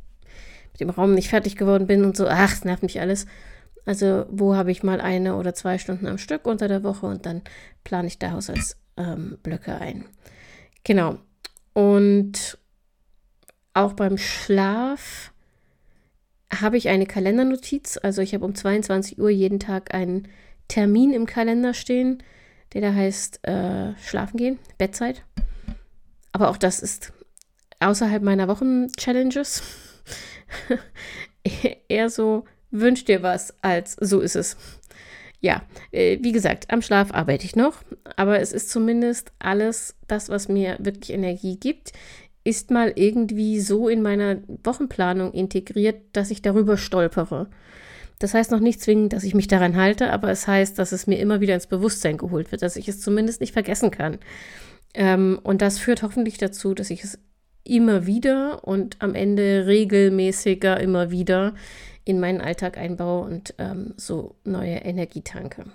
mit 0.72 0.80
dem 0.80 0.90
Raum 0.90 1.14
nicht 1.14 1.28
fertig 1.28 1.56
geworden 1.56 1.86
bin 1.86 2.04
und 2.04 2.16
so, 2.16 2.28
ach, 2.28 2.52
es 2.52 2.64
nervt 2.64 2.82
mich 2.82 3.00
alles. 3.00 3.26
Also 3.84 4.26
wo 4.30 4.54
habe 4.54 4.70
ich 4.70 4.82
mal 4.82 5.00
eine 5.00 5.36
oder 5.36 5.54
zwei 5.54 5.78
Stunden 5.78 6.06
am 6.06 6.18
Stück 6.18 6.46
unter 6.46 6.68
der 6.68 6.84
Woche 6.84 7.06
und 7.06 7.24
dann 7.24 7.42
plane 7.84 8.06
ich 8.06 8.18
da 8.18 8.32
Haushaltsblöcke 8.32 9.70
ähm, 9.70 9.78
ein. 9.80 10.04
Genau. 10.84 11.18
Und 11.72 12.58
auch 13.72 13.94
beim 13.94 14.18
Schlaf 14.18 15.32
habe 16.60 16.76
ich 16.76 16.88
eine 16.88 17.06
Kalendernotiz. 17.06 17.98
Also 18.02 18.22
ich 18.22 18.34
habe 18.34 18.44
um 18.44 18.54
22 18.54 19.18
Uhr 19.18 19.30
jeden 19.30 19.60
Tag 19.60 19.94
einen 19.94 20.28
Termin 20.68 21.12
im 21.12 21.26
Kalender 21.26 21.74
stehen, 21.74 22.22
der 22.72 22.82
da 22.82 22.94
heißt 22.94 23.46
äh, 23.46 23.96
Schlafen 23.96 24.36
gehen, 24.36 24.58
Bettzeit. 24.76 25.22
Aber 26.32 26.50
auch 26.50 26.56
das 26.56 26.80
ist 26.80 27.12
außerhalb 27.80 28.22
meiner 28.22 28.48
Wochen-Challenges 28.48 29.62
eher 31.88 32.10
so 32.10 32.44
wünsch 32.70 33.04
dir 33.04 33.22
was, 33.22 33.54
als 33.62 33.96
so 34.00 34.20
ist 34.20 34.36
es. 34.36 34.56
Ja, 35.40 35.62
äh, 35.92 36.18
wie 36.20 36.32
gesagt, 36.32 36.70
am 36.70 36.82
Schlaf 36.82 37.12
arbeite 37.12 37.44
ich 37.44 37.54
noch, 37.54 37.82
aber 38.16 38.40
es 38.40 38.52
ist 38.52 38.70
zumindest 38.70 39.32
alles 39.38 39.94
das, 40.08 40.28
was 40.28 40.48
mir 40.48 40.76
wirklich 40.80 41.10
Energie 41.10 41.56
gibt, 41.56 41.92
ist 42.44 42.70
mal 42.70 42.92
irgendwie 42.94 43.60
so 43.60 43.88
in 43.88 44.02
meiner 44.02 44.38
Wochenplanung 44.64 45.32
integriert, 45.32 46.02
dass 46.12 46.30
ich 46.30 46.42
darüber 46.42 46.76
stolpere. 46.76 47.48
Das 48.18 48.34
heißt 48.34 48.50
noch 48.50 48.60
nicht 48.60 48.80
zwingend, 48.80 49.12
dass 49.12 49.22
ich 49.22 49.34
mich 49.34 49.46
daran 49.46 49.76
halte, 49.76 50.12
aber 50.12 50.30
es 50.30 50.48
heißt, 50.48 50.78
dass 50.78 50.92
es 50.92 51.06
mir 51.06 51.18
immer 51.18 51.40
wieder 51.40 51.54
ins 51.54 51.66
Bewusstsein 51.66 52.16
geholt 52.16 52.50
wird, 52.50 52.62
dass 52.62 52.76
ich 52.76 52.88
es 52.88 53.00
zumindest 53.00 53.40
nicht 53.40 53.52
vergessen 53.52 53.90
kann. 53.90 54.18
Ähm, 54.94 55.38
und 55.42 55.62
das 55.62 55.78
führt 55.78 56.02
hoffentlich 56.02 56.38
dazu, 56.38 56.74
dass 56.74 56.90
ich 56.90 57.04
es 57.04 57.18
immer 57.62 58.06
wieder 58.06 58.66
und 58.66 58.96
am 59.00 59.14
Ende 59.14 59.66
regelmäßiger 59.66 60.80
immer 60.80 61.10
wieder 61.10 61.54
in 62.04 62.18
meinen 62.18 62.40
Alltag 62.40 62.78
einbaue 62.78 63.26
und 63.26 63.54
ähm, 63.58 63.92
so 63.96 64.34
neue 64.44 64.76
Energie 64.76 65.20
tanke. 65.20 65.66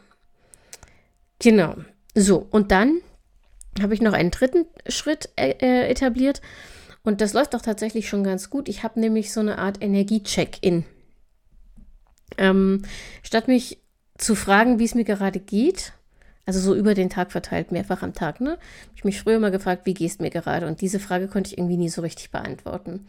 Genau. 1.39 1.75
So, 2.15 2.48
und 2.50 2.72
dann 2.72 3.00
habe 3.82 3.94
ich 3.94 4.01
noch 4.01 4.13
einen 4.13 4.32
dritten 4.32 4.65
Schritt 4.88 5.30
äh, 5.36 5.56
äh, 5.60 5.89
etabliert 5.89 6.42
und 7.03 7.22
das 7.22 7.34
läuft 7.34 7.56
auch 7.56 7.62
tatsächlich 7.62 8.08
schon 8.08 8.24
ganz 8.24 8.50
gut. 8.50 8.70
Ich 8.70 8.84
habe 8.84 9.00
nämlich 9.00 9.34
so 9.34 9.39
eine 9.39 9.58
Art 9.58 9.82
Energie-Check-In. 9.82 10.86
Ähm, 12.38 12.84
statt 13.22 13.48
mich 13.48 13.80
zu 14.18 14.36
fragen, 14.36 14.80
wie 14.80 14.86
es 14.86 14.96
mir 14.96 15.03
gerade 15.03 15.39
geht, 15.39 15.94
also 16.46 16.60
so 16.60 16.75
über 16.75 16.94
den 16.94 17.10
Tag 17.10 17.32
verteilt, 17.32 17.72
mehrfach 17.72 18.01
am 18.01 18.13
Tag, 18.13 18.42
ne? 18.42 18.51
Habe 18.51 18.96
ich 18.96 19.03
mich 19.03 19.22
früher 19.22 19.39
mal 19.39 19.51
gefragt, 19.51 19.86
wie 19.86 19.94
geht 19.94 20.12
es 20.12 20.20
mir 20.20 20.30
gerade? 20.30 20.68
Und 20.68 20.82
diese 20.82 21.00
Frage 21.00 21.27
konnte 21.27 21.51
ich 21.51 21.58
irgendwie 21.58 21.77
nie 21.77 21.89
so 21.89 22.01
richtig 22.01 22.32
beantworten. 22.32 23.06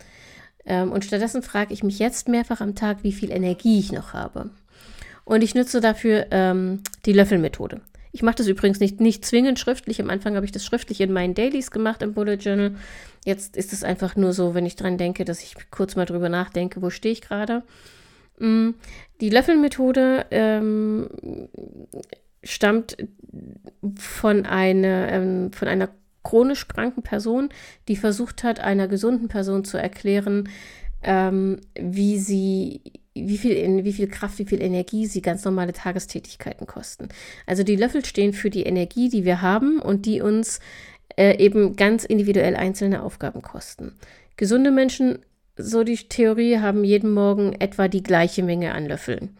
Ähm, 0.67 0.93
und 0.93 1.05
stattdessen 1.05 1.43
frage 1.43 1.73
ich 1.73 1.83
mich 1.83 1.99
jetzt 1.99 2.29
mehrfach 2.29 2.61
am 2.61 2.75
Tag, 2.75 2.99
wie 3.03 3.13
viel 3.13 3.31
Energie 3.31 3.79
ich 3.79 3.93
noch 3.93 4.13
habe. 4.13 4.51
Und 5.25 5.43
ich 5.43 5.55
nutze 5.55 5.81
dafür 5.81 6.27
ähm, 6.31 6.83
die 7.07 7.13
Löffelmethode. 7.13 7.81
Ich 8.15 8.23
mache 8.23 8.37
das 8.37 8.47
übrigens 8.47 8.79
nicht, 8.79 9.01
nicht 9.01 9.25
zwingend 9.25 9.59
schriftlich. 9.59 10.01
Am 10.01 10.09
Anfang 10.09 10.37
habe 10.37 10.47
ich 10.47 10.53
das 10.53 10.65
schriftlich 10.65 11.01
in 11.01 11.13
meinen 11.13 11.35
Dailies 11.35 11.73
gemacht 11.73 12.01
im 12.01 12.15
Bullet 12.15 12.37
Journal. 12.37 12.77
Jetzt 13.25 13.57
ist 13.57 13.73
es 13.73 13.83
einfach 13.83 14.15
nur 14.15 14.33
so, 14.33 14.55
wenn 14.55 14.67
ich 14.67 14.77
dran 14.77 14.99
denke, 14.99 15.25
dass 15.25 15.43
ich 15.43 15.57
kurz 15.73 15.97
mal 15.97 16.05
drüber 16.05 16.29
nachdenke, 16.29 16.81
wo 16.81 16.91
stehe 16.91 17.13
ich 17.13 17.23
gerade. 17.23 17.65
Mm, 18.39 18.71
die 19.21 19.31
Löffelmethode 19.31 20.27
ähm, 20.31 21.09
stammt 22.45 22.99
von, 23.97 24.47
eine, 24.47 25.11
ähm, 25.11 25.53
von 25.53 25.67
einer 25.67 25.89
chronisch 26.23 26.69
kranken 26.69 27.03
Person, 27.03 27.49
die 27.89 27.97
versucht 27.97 28.45
hat, 28.45 28.61
einer 28.61 28.87
gesunden 28.87 29.27
Person 29.27 29.65
zu 29.65 29.77
erklären, 29.77 30.49
ähm, 31.03 31.63
wie 31.75 32.21
sie, 32.21 32.81
wie 33.15 33.39
viel, 33.39 33.85
wie 33.85 33.93
viel 33.93 34.09
Kraft, 34.09 34.39
wie 34.39 34.45
viel 34.45 34.61
Energie 34.61 35.07
sie 35.07 35.23
ganz 35.23 35.45
normale 35.45 35.73
Tagestätigkeiten 35.73 36.67
kosten. 36.67 37.09
Also 37.47 37.63
die 37.63 37.77
Löffel 37.77 38.05
stehen 38.05 38.33
für 38.33 38.51
die 38.51 38.65
Energie, 38.65 39.09
die 39.09 39.25
wir 39.25 39.41
haben 39.41 39.79
und 39.79 40.07
die 40.07 40.21
uns 40.21 40.61
äh, 41.17 41.37
eben 41.39 41.77
ganz 41.77 42.05
individuell 42.05 42.57
einzelne 42.57 43.03
Aufgaben 43.03 43.41
kosten. 43.41 43.93
Gesunde 44.37 44.73
Menschen, 44.73 45.21
so 45.57 45.85
die 45.85 45.97
Theorie, 45.97 46.59
haben 46.59 46.83
jeden 46.83 47.13
Morgen 47.13 47.53
etwa 47.53 47.87
die 47.87 48.03
gleiche 48.03 48.43
Menge 48.43 48.75
an 48.75 48.87
Löffeln. 48.87 49.37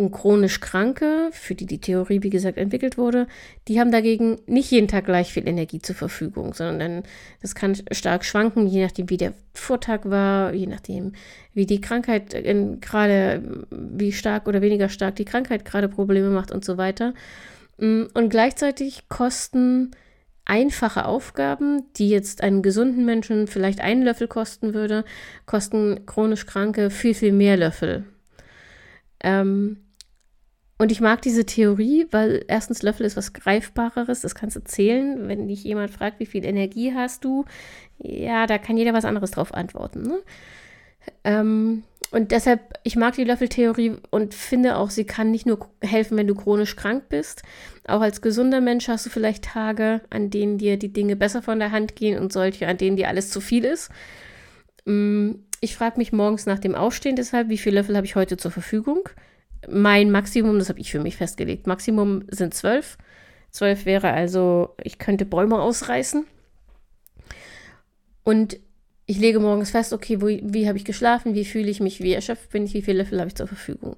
Und 0.00 0.12
chronisch 0.12 0.60
Kranke, 0.60 1.28
für 1.30 1.54
die 1.54 1.66
die 1.66 1.78
Theorie, 1.78 2.22
wie 2.22 2.30
gesagt, 2.30 2.56
entwickelt 2.56 2.96
wurde, 2.96 3.26
die 3.68 3.78
haben 3.78 3.92
dagegen 3.92 4.38
nicht 4.46 4.70
jeden 4.70 4.88
Tag 4.88 5.04
gleich 5.04 5.30
viel 5.30 5.46
Energie 5.46 5.82
zur 5.82 5.94
Verfügung, 5.94 6.54
sondern 6.54 7.02
das 7.42 7.54
kann 7.54 7.76
stark 7.92 8.24
schwanken, 8.24 8.66
je 8.66 8.82
nachdem, 8.82 9.10
wie 9.10 9.18
der 9.18 9.34
Vortag 9.52 10.06
war, 10.06 10.54
je 10.54 10.66
nachdem, 10.66 11.12
wie 11.52 11.66
die 11.66 11.82
Krankheit 11.82 12.30
gerade, 12.30 13.66
wie 13.70 14.12
stark 14.12 14.48
oder 14.48 14.62
weniger 14.62 14.88
stark 14.88 15.16
die 15.16 15.26
Krankheit 15.26 15.66
gerade 15.66 15.90
Probleme 15.90 16.30
macht 16.30 16.50
und 16.50 16.64
so 16.64 16.78
weiter. 16.78 17.12
Mm, 17.76 18.04
und 18.14 18.30
gleichzeitig 18.30 19.06
kosten 19.10 19.90
einfache 20.46 21.04
Aufgaben, 21.04 21.82
die 21.96 22.08
jetzt 22.08 22.42
einen 22.42 22.62
gesunden 22.62 23.04
Menschen 23.04 23.48
vielleicht 23.48 23.82
einen 23.82 24.00
Löffel 24.00 24.28
kosten 24.28 24.72
würde, 24.72 25.04
kosten 25.44 26.06
chronisch 26.06 26.46
Kranke 26.46 26.88
viel, 26.88 27.12
viel 27.12 27.32
mehr 27.32 27.58
Löffel. 27.58 28.06
Ähm, 29.22 29.76
und 30.80 30.90
ich 30.90 31.02
mag 31.02 31.20
diese 31.20 31.44
Theorie, 31.44 32.06
weil 32.10 32.42
erstens 32.48 32.80
Löffel 32.82 33.04
ist 33.04 33.18
was 33.18 33.34
Greifbareres, 33.34 34.22
das 34.22 34.34
kannst 34.34 34.56
du 34.56 34.64
zählen. 34.64 35.28
Wenn 35.28 35.46
dich 35.46 35.62
jemand 35.62 35.90
fragt, 35.90 36.20
wie 36.20 36.26
viel 36.26 36.42
Energie 36.42 36.94
hast 36.94 37.22
du, 37.22 37.44
ja, 37.98 38.46
da 38.46 38.56
kann 38.56 38.78
jeder 38.78 38.94
was 38.94 39.04
anderes 39.04 39.32
drauf 39.32 39.52
antworten. 39.52 40.00
Ne? 40.00 40.20
Ähm, 41.22 41.82
und 42.12 42.30
deshalb, 42.30 42.78
ich 42.82 42.96
mag 42.96 43.14
die 43.14 43.24
Löffeltheorie 43.24 43.96
und 44.08 44.32
finde 44.32 44.78
auch, 44.78 44.88
sie 44.88 45.04
kann 45.04 45.30
nicht 45.30 45.44
nur 45.44 45.68
helfen, 45.82 46.16
wenn 46.16 46.26
du 46.26 46.34
chronisch 46.34 46.76
krank 46.76 47.10
bist. 47.10 47.42
Auch 47.86 48.00
als 48.00 48.22
gesunder 48.22 48.62
Mensch 48.62 48.88
hast 48.88 49.04
du 49.04 49.10
vielleicht 49.10 49.44
Tage, 49.44 50.00
an 50.08 50.30
denen 50.30 50.56
dir 50.56 50.78
die 50.78 50.94
Dinge 50.94 51.14
besser 51.14 51.42
von 51.42 51.58
der 51.58 51.72
Hand 51.72 51.94
gehen 51.94 52.18
und 52.18 52.32
solche, 52.32 52.66
an 52.66 52.78
denen 52.78 52.96
dir 52.96 53.08
alles 53.08 53.28
zu 53.28 53.42
viel 53.42 53.66
ist. 53.66 53.90
Mm, 54.86 55.32
ich 55.60 55.76
frage 55.76 55.98
mich 55.98 56.10
morgens 56.10 56.46
nach 56.46 56.58
dem 56.58 56.74
Aufstehen 56.74 57.16
deshalb, 57.16 57.50
wie 57.50 57.58
viele 57.58 57.80
Löffel 57.80 57.98
habe 57.98 58.06
ich 58.06 58.16
heute 58.16 58.38
zur 58.38 58.50
Verfügung? 58.50 59.10
Mein 59.68 60.10
Maximum, 60.10 60.58
das 60.58 60.68
habe 60.68 60.80
ich 60.80 60.90
für 60.90 61.00
mich 61.00 61.16
festgelegt, 61.16 61.66
Maximum 61.66 62.24
sind 62.30 62.54
zwölf. 62.54 62.98
Zwölf 63.50 63.84
wäre 63.84 64.12
also, 64.12 64.74
ich 64.82 64.98
könnte 64.98 65.24
Bäume 65.24 65.60
ausreißen. 65.60 66.24
Und 68.22 68.58
ich 69.06 69.18
lege 69.18 69.40
morgens 69.40 69.72
fest, 69.72 69.92
okay, 69.92 70.20
wo, 70.20 70.26
wie 70.26 70.68
habe 70.68 70.78
ich 70.78 70.84
geschlafen, 70.84 71.34
wie 71.34 71.44
fühle 71.44 71.68
ich 71.68 71.80
mich, 71.80 72.00
wie 72.00 72.12
erschöpft 72.12 72.50
bin 72.50 72.64
ich, 72.64 72.74
wie 72.74 72.82
viele 72.82 72.98
Löffel 72.98 73.18
habe 73.18 73.28
ich 73.28 73.34
zur 73.34 73.48
Verfügung. 73.48 73.96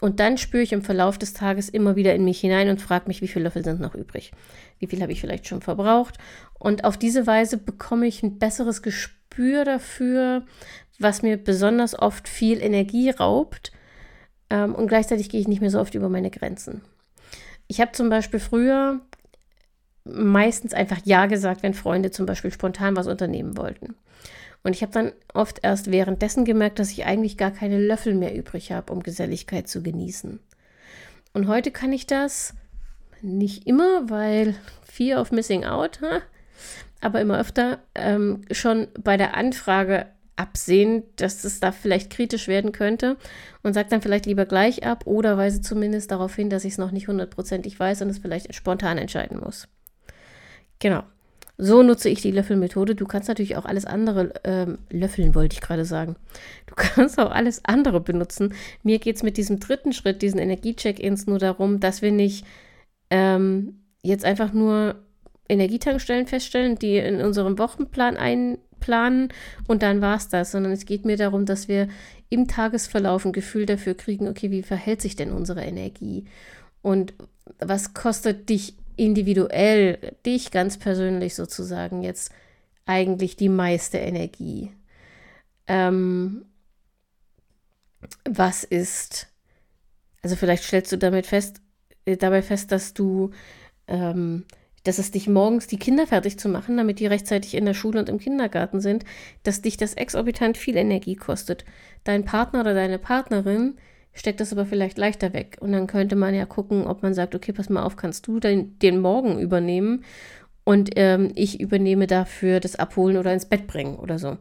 Und 0.00 0.18
dann 0.18 0.38
spüre 0.38 0.62
ich 0.62 0.72
im 0.72 0.82
Verlauf 0.82 1.18
des 1.18 1.34
Tages 1.34 1.68
immer 1.68 1.94
wieder 1.94 2.14
in 2.14 2.24
mich 2.24 2.40
hinein 2.40 2.68
und 2.68 2.80
frage 2.80 3.06
mich, 3.06 3.20
wie 3.20 3.28
viele 3.28 3.44
Löffel 3.44 3.62
sind 3.62 3.80
noch 3.80 3.94
übrig. 3.94 4.32
Wie 4.78 4.86
viel 4.86 5.02
habe 5.02 5.12
ich 5.12 5.20
vielleicht 5.20 5.46
schon 5.46 5.60
verbraucht. 5.60 6.16
Und 6.58 6.84
auf 6.84 6.96
diese 6.96 7.26
Weise 7.26 7.58
bekomme 7.58 8.06
ich 8.06 8.22
ein 8.22 8.38
besseres 8.38 8.82
Gespür 8.82 9.64
dafür, 9.64 10.44
was 10.98 11.22
mir 11.22 11.36
besonders 11.36 11.96
oft 11.96 12.28
viel 12.28 12.60
Energie 12.60 13.10
raubt. 13.10 13.72
Ähm, 14.50 14.74
und 14.74 14.88
gleichzeitig 14.88 15.30
gehe 15.30 15.40
ich 15.40 15.48
nicht 15.48 15.60
mehr 15.60 15.70
so 15.70 15.80
oft 15.80 15.94
über 15.94 16.08
meine 16.08 16.30
Grenzen. 16.30 16.82
Ich 17.68 17.80
habe 17.80 17.92
zum 17.92 18.10
Beispiel 18.10 18.40
früher 18.40 19.00
meistens 20.04 20.74
einfach 20.74 20.98
Ja 21.04 21.26
gesagt, 21.26 21.62
wenn 21.62 21.74
Freunde 21.74 22.10
zum 22.10 22.26
Beispiel 22.26 22.52
spontan 22.52 22.96
was 22.96 23.06
unternehmen 23.06 23.56
wollten. 23.56 23.94
Und 24.62 24.74
ich 24.74 24.82
habe 24.82 24.92
dann 24.92 25.12
oft 25.32 25.60
erst 25.62 25.90
währenddessen 25.90 26.44
gemerkt, 26.44 26.78
dass 26.78 26.90
ich 26.90 27.06
eigentlich 27.06 27.38
gar 27.38 27.50
keine 27.50 27.78
Löffel 27.78 28.14
mehr 28.14 28.34
übrig 28.34 28.72
habe, 28.72 28.92
um 28.92 29.02
Geselligkeit 29.02 29.68
zu 29.68 29.82
genießen. 29.82 30.40
Und 31.32 31.48
heute 31.48 31.70
kann 31.70 31.92
ich 31.92 32.06
das 32.06 32.54
nicht 33.22 33.66
immer, 33.66 34.10
weil 34.10 34.54
Fear 34.82 35.20
of 35.20 35.32
Missing 35.32 35.64
Out, 35.64 36.00
aber 37.00 37.20
immer 37.20 37.38
öfter 37.38 37.78
ähm, 37.94 38.42
schon 38.50 38.88
bei 39.02 39.16
der 39.16 39.34
Anfrage 39.34 40.06
absehen, 40.40 41.02
dass 41.16 41.44
es 41.44 41.60
da 41.60 41.70
vielleicht 41.70 42.10
kritisch 42.10 42.48
werden 42.48 42.72
könnte 42.72 43.18
und 43.62 43.74
sagt 43.74 43.92
dann 43.92 44.00
vielleicht 44.00 44.24
lieber 44.24 44.46
gleich 44.46 44.86
ab 44.86 45.06
oder 45.06 45.36
weise 45.36 45.60
zumindest 45.60 46.10
darauf 46.10 46.34
hin, 46.34 46.48
dass 46.48 46.64
ich 46.64 46.72
es 46.72 46.78
noch 46.78 46.92
nicht 46.92 47.08
hundertprozentig 47.08 47.78
weiß 47.78 48.00
und 48.00 48.08
es 48.08 48.18
vielleicht 48.18 48.54
spontan 48.54 48.96
entscheiden 48.96 49.38
muss. 49.38 49.68
Genau. 50.78 51.02
So 51.58 51.82
nutze 51.82 52.08
ich 52.08 52.22
die 52.22 52.30
Löffelmethode. 52.30 52.94
Du 52.94 53.04
kannst 53.04 53.28
natürlich 53.28 53.58
auch 53.58 53.66
alles 53.66 53.84
andere 53.84 54.32
ähm, 54.44 54.78
löffeln, 54.88 55.34
wollte 55.34 55.52
ich 55.52 55.60
gerade 55.60 55.84
sagen. 55.84 56.16
Du 56.64 56.74
kannst 56.76 57.18
auch 57.20 57.30
alles 57.30 57.62
andere 57.66 58.00
benutzen. 58.00 58.54
Mir 58.82 58.98
geht 58.98 59.16
es 59.16 59.22
mit 59.22 59.36
diesem 59.36 59.60
dritten 59.60 59.92
Schritt, 59.92 60.22
diesen 60.22 60.40
Energie-Check-Ins, 60.40 61.26
nur 61.26 61.38
darum, 61.38 61.78
dass 61.78 62.00
wir 62.00 62.12
nicht 62.12 62.46
ähm, 63.10 63.82
jetzt 64.02 64.24
einfach 64.24 64.54
nur 64.54 64.94
Energietankstellen 65.50 66.26
feststellen, 66.26 66.78
die 66.78 66.96
in 66.96 67.20
unserem 67.20 67.58
Wochenplan 67.58 68.16
einplanen 68.80 69.32
und 69.66 69.82
dann 69.82 70.00
war 70.00 70.16
es 70.16 70.28
das, 70.28 70.52
sondern 70.52 70.72
es 70.72 70.86
geht 70.86 71.04
mir 71.04 71.16
darum, 71.16 71.46
dass 71.46 71.68
wir 71.68 71.88
im 72.28 72.48
Tagesverlauf 72.48 73.24
ein 73.24 73.32
Gefühl 73.32 73.66
dafür 73.66 73.94
kriegen, 73.94 74.28
okay, 74.28 74.50
wie 74.50 74.62
verhält 74.62 75.02
sich 75.02 75.16
denn 75.16 75.32
unsere 75.32 75.62
Energie 75.62 76.24
und 76.82 77.14
was 77.58 77.94
kostet 77.94 78.48
dich 78.48 78.74
individuell, 78.96 80.16
dich 80.24 80.50
ganz 80.50 80.78
persönlich 80.78 81.34
sozusagen 81.34 82.02
jetzt 82.02 82.32
eigentlich 82.86 83.36
die 83.36 83.48
meiste 83.48 83.98
Energie? 83.98 84.72
Ähm, 85.66 86.44
was 88.28 88.64
ist, 88.64 89.28
also 90.22 90.36
vielleicht 90.36 90.64
stellst 90.64 90.92
du 90.92 90.98
damit 90.98 91.26
fest, 91.26 91.60
äh, 92.06 92.16
dabei 92.16 92.42
fest, 92.42 92.72
dass 92.72 92.94
du, 92.94 93.30
ähm, 93.88 94.44
dass 94.84 94.98
es 94.98 95.10
dich 95.10 95.28
morgens 95.28 95.66
die 95.66 95.78
Kinder 95.78 96.06
fertig 96.06 96.38
zu 96.38 96.48
machen, 96.48 96.76
damit 96.76 97.00
die 97.00 97.06
rechtzeitig 97.06 97.54
in 97.54 97.66
der 97.66 97.74
Schule 97.74 98.00
und 98.00 98.08
im 98.08 98.18
Kindergarten 98.18 98.80
sind, 98.80 99.04
dass 99.42 99.62
dich 99.62 99.76
das 99.76 99.94
exorbitant 99.94 100.56
viel 100.56 100.76
Energie 100.76 101.16
kostet. 101.16 101.64
Dein 102.04 102.24
Partner 102.24 102.60
oder 102.60 102.74
deine 102.74 102.98
Partnerin 102.98 103.74
steckt 104.12 104.40
das 104.40 104.52
aber 104.52 104.66
vielleicht 104.66 104.98
leichter 104.98 105.32
weg. 105.32 105.58
Und 105.60 105.72
dann 105.72 105.86
könnte 105.86 106.16
man 106.16 106.34
ja 106.34 106.46
gucken, 106.46 106.86
ob 106.86 107.02
man 107.02 107.14
sagt, 107.14 107.34
okay, 107.34 107.52
pass 107.52 107.68
mal 107.68 107.82
auf, 107.82 107.96
kannst 107.96 108.26
du 108.26 108.40
den, 108.40 108.78
den 108.78 109.00
Morgen 109.00 109.38
übernehmen 109.38 110.04
und 110.64 110.90
ähm, 110.96 111.32
ich 111.34 111.60
übernehme 111.60 112.06
dafür 112.06 112.60
das 112.60 112.76
Abholen 112.76 113.16
oder 113.16 113.32
ins 113.32 113.46
Bett 113.46 113.66
bringen 113.66 113.96
oder 113.96 114.18
so. 114.18 114.38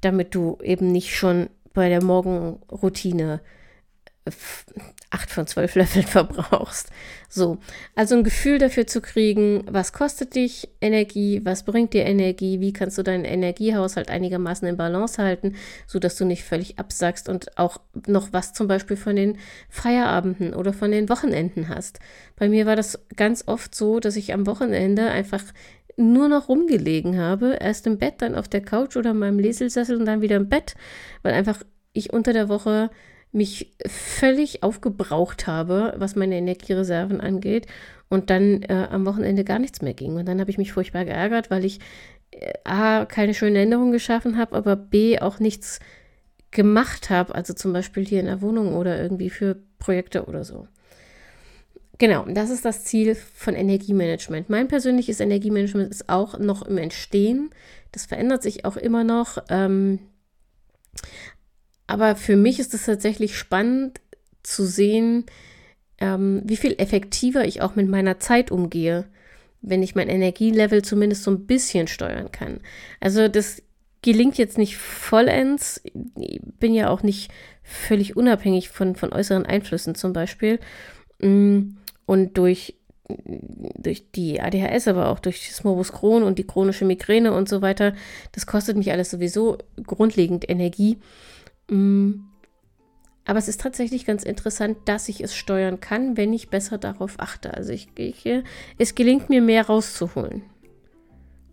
Damit 0.00 0.34
du 0.34 0.58
eben 0.62 0.92
nicht 0.92 1.14
schon 1.14 1.48
bei 1.72 1.88
der 1.88 2.02
Morgenroutine 2.02 3.40
acht 5.10 5.30
von 5.30 5.46
zwölf 5.46 5.74
Löffeln 5.74 6.06
verbrauchst. 6.06 6.90
So, 7.28 7.58
also 7.94 8.16
ein 8.16 8.24
Gefühl 8.24 8.58
dafür 8.58 8.86
zu 8.86 9.00
kriegen, 9.00 9.64
was 9.68 9.92
kostet 9.92 10.34
dich 10.34 10.68
Energie, 10.80 11.40
was 11.44 11.64
bringt 11.64 11.92
dir 11.92 12.04
Energie, 12.04 12.60
wie 12.60 12.72
kannst 12.72 12.98
du 12.98 13.02
deinen 13.02 13.24
Energiehaushalt 13.24 14.10
einigermaßen 14.10 14.66
in 14.66 14.76
Balance 14.76 15.22
halten, 15.22 15.54
sodass 15.86 16.16
du 16.16 16.24
nicht 16.24 16.44
völlig 16.44 16.78
absackst 16.78 17.28
und 17.28 17.56
auch 17.58 17.78
noch 18.06 18.32
was 18.32 18.52
zum 18.52 18.68
Beispiel 18.68 18.96
von 18.96 19.16
den 19.16 19.38
Feierabenden 19.68 20.54
oder 20.54 20.72
von 20.72 20.90
den 20.90 21.08
Wochenenden 21.08 21.68
hast. 21.68 22.00
Bei 22.36 22.48
mir 22.48 22.66
war 22.66 22.76
das 22.76 22.98
ganz 23.16 23.44
oft 23.46 23.74
so, 23.74 24.00
dass 24.00 24.16
ich 24.16 24.32
am 24.32 24.46
Wochenende 24.46 25.10
einfach 25.10 25.44
nur 25.96 26.28
noch 26.28 26.48
rumgelegen 26.48 27.18
habe, 27.18 27.56
erst 27.60 27.86
im 27.86 27.98
Bett, 27.98 28.16
dann 28.18 28.34
auf 28.34 28.48
der 28.48 28.60
Couch 28.60 28.96
oder 28.96 29.12
in 29.12 29.18
meinem 29.18 29.38
Leselsessel 29.38 29.96
und 29.96 30.04
dann 30.04 30.20
wieder 30.20 30.36
im 30.36 30.48
Bett, 30.48 30.74
weil 31.22 31.32
einfach 31.32 31.62
ich 31.92 32.12
unter 32.12 32.32
der 32.32 32.48
Woche 32.48 32.90
mich 33.36 33.76
völlig 33.86 34.62
aufgebraucht 34.62 35.46
habe, 35.46 35.94
was 35.98 36.16
meine 36.16 36.36
Energiereserven 36.36 37.20
angeht 37.20 37.66
und 38.08 38.30
dann 38.30 38.62
äh, 38.62 38.88
am 38.90 39.06
Wochenende 39.06 39.44
gar 39.44 39.58
nichts 39.58 39.82
mehr 39.82 39.94
ging. 39.94 40.16
Und 40.16 40.26
dann 40.26 40.40
habe 40.40 40.50
ich 40.50 40.58
mich 40.58 40.72
furchtbar 40.72 41.04
geärgert, 41.04 41.50
weil 41.50 41.64
ich 41.64 41.80
äh, 42.32 42.52
A, 42.64 43.04
keine 43.04 43.34
schöne 43.34 43.60
Änderung 43.60 43.92
geschaffen 43.92 44.36
habe, 44.36 44.56
aber 44.56 44.74
B, 44.74 45.18
auch 45.20 45.38
nichts 45.38 45.78
gemacht 46.50 47.10
habe, 47.10 47.34
also 47.34 47.52
zum 47.52 47.72
Beispiel 47.72 48.06
hier 48.06 48.20
in 48.20 48.26
der 48.26 48.40
Wohnung 48.40 48.74
oder 48.74 49.00
irgendwie 49.00 49.30
für 49.30 49.56
Projekte 49.78 50.24
oder 50.24 50.42
so. 50.44 50.66
Genau, 51.98 52.26
das 52.26 52.50
ist 52.50 52.64
das 52.64 52.84
Ziel 52.84 53.14
von 53.14 53.54
Energiemanagement. 53.54 54.50
Mein 54.50 54.68
persönliches 54.68 55.20
Energiemanagement 55.20 55.90
ist 55.90 56.08
auch 56.08 56.38
noch 56.38 56.62
im 56.62 56.76
Entstehen. 56.78 57.50
Das 57.92 58.04
verändert 58.04 58.42
sich 58.42 58.64
auch 58.64 58.76
immer 58.76 59.02
noch. 59.02 59.38
Ähm, 59.48 59.98
aber 61.86 62.16
für 62.16 62.36
mich 62.36 62.58
ist 62.58 62.74
es 62.74 62.86
tatsächlich 62.86 63.36
spannend 63.36 64.00
zu 64.42 64.64
sehen, 64.64 65.24
ähm, 65.98 66.42
wie 66.44 66.56
viel 66.56 66.74
effektiver 66.78 67.44
ich 67.46 67.62
auch 67.62 67.74
mit 67.74 67.88
meiner 67.88 68.18
Zeit 68.18 68.50
umgehe, 68.50 69.06
wenn 69.62 69.82
ich 69.82 69.94
mein 69.94 70.08
Energielevel 70.08 70.82
zumindest 70.82 71.22
so 71.22 71.30
ein 71.30 71.46
bisschen 71.46 71.88
steuern 71.88 72.30
kann. 72.30 72.60
Also 73.00 73.28
das 73.28 73.62
gelingt 74.02 74.38
jetzt 74.38 74.58
nicht 74.58 74.76
vollends. 74.76 75.82
Ich 76.16 76.40
bin 76.60 76.74
ja 76.74 76.90
auch 76.90 77.02
nicht 77.02 77.30
völlig 77.62 78.16
unabhängig 78.16 78.68
von, 78.68 78.94
von 78.94 79.12
äußeren 79.12 79.46
Einflüssen 79.46 79.94
zum 79.94 80.12
Beispiel. 80.12 80.60
Mm, 81.20 81.76
und 82.06 82.38
durch, 82.38 82.76
durch 83.08 84.10
die 84.12 84.40
ADHS, 84.40 84.86
aber 84.86 85.08
auch 85.08 85.18
durch 85.18 85.48
das 85.48 85.64
Morbus 85.64 85.92
Crohn 85.92 86.22
und 86.22 86.38
die 86.38 86.46
chronische 86.46 86.84
Migräne 86.84 87.32
und 87.32 87.48
so 87.48 87.62
weiter, 87.62 87.94
das 88.32 88.46
kostet 88.46 88.76
mich 88.76 88.92
alles 88.92 89.10
sowieso 89.10 89.58
grundlegend 89.84 90.48
Energie. 90.48 90.98
Mm. 91.68 92.12
Aber 93.28 93.40
es 93.40 93.48
ist 93.48 93.60
tatsächlich 93.60 94.06
ganz 94.06 94.22
interessant, 94.22 94.78
dass 94.84 95.08
ich 95.08 95.20
es 95.20 95.34
steuern 95.34 95.80
kann, 95.80 96.16
wenn 96.16 96.32
ich 96.32 96.48
besser 96.48 96.78
darauf 96.78 97.18
achte. 97.18 97.52
Also 97.54 97.72
ich, 97.72 97.88
ich, 97.96 98.24
es 98.78 98.94
gelingt 98.94 99.28
mir 99.28 99.42
mehr 99.42 99.66
rauszuholen 99.66 100.42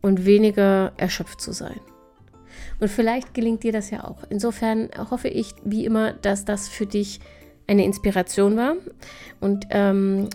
und 0.03 0.25
weniger 0.25 0.93
erschöpft 0.97 1.41
zu 1.41 1.51
sein. 1.51 1.79
Und 2.79 2.89
vielleicht 2.89 3.33
gelingt 3.33 3.63
dir 3.63 3.71
das 3.71 3.89
ja 3.89 4.03
auch. 4.03 4.23
Insofern 4.29 4.89
hoffe 5.09 5.29
ich, 5.29 5.55
wie 5.63 5.85
immer, 5.85 6.13
dass 6.13 6.45
das 6.45 6.67
für 6.67 6.85
dich 6.85 7.19
eine 7.65 7.85
Inspiration 7.85 8.57
war. 8.57 8.75
Und 9.39 9.67
ähm, 9.69 10.29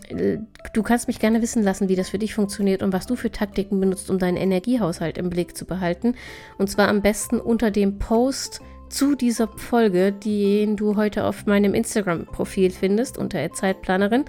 du 0.73 0.83
kannst 0.83 1.09
mich 1.09 1.19
gerne 1.19 1.43
wissen 1.43 1.63
lassen, 1.63 1.89
wie 1.89 1.97
das 1.97 2.09
für 2.09 2.19
dich 2.19 2.35
funktioniert 2.35 2.83
und 2.83 2.93
was 2.93 3.07
du 3.07 3.17
für 3.17 3.31
Taktiken 3.31 3.79
benutzt, 3.81 4.11
um 4.11 4.19
deinen 4.19 4.37
Energiehaushalt 4.37 5.19
im 5.19 5.31
Blick 5.31 5.57
zu 5.57 5.67
behalten. 5.67 6.15
Und 6.57 6.71
zwar 6.71 6.89
am 6.89 7.03
besten 7.03 7.41
unter 7.41 7.71
dem 7.71 7.99
Post 7.99 8.61
zu 8.89 9.15
dieser 9.15 9.49
Folge, 9.49 10.13
den 10.13 10.77
du 10.77 10.97
heute 10.97 11.25
auf 11.25 11.47
meinem 11.47 11.75
Instagram-Profil 11.75 12.71
findest, 12.71 13.19
unter 13.19 13.53
Zeitplanerin. 13.53 14.25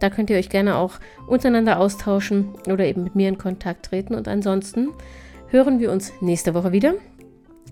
Da 0.00 0.10
könnt 0.10 0.30
ihr 0.30 0.36
euch 0.36 0.48
gerne 0.48 0.76
auch 0.76 0.94
untereinander 1.26 1.78
austauschen 1.78 2.54
oder 2.66 2.84
eben 2.86 3.04
mit 3.04 3.14
mir 3.14 3.28
in 3.28 3.38
Kontakt 3.38 3.86
treten. 3.86 4.14
Und 4.14 4.28
ansonsten 4.28 4.88
hören 5.48 5.80
wir 5.80 5.90
uns 5.92 6.12
nächste 6.20 6.54
Woche 6.54 6.72
wieder. 6.72 6.94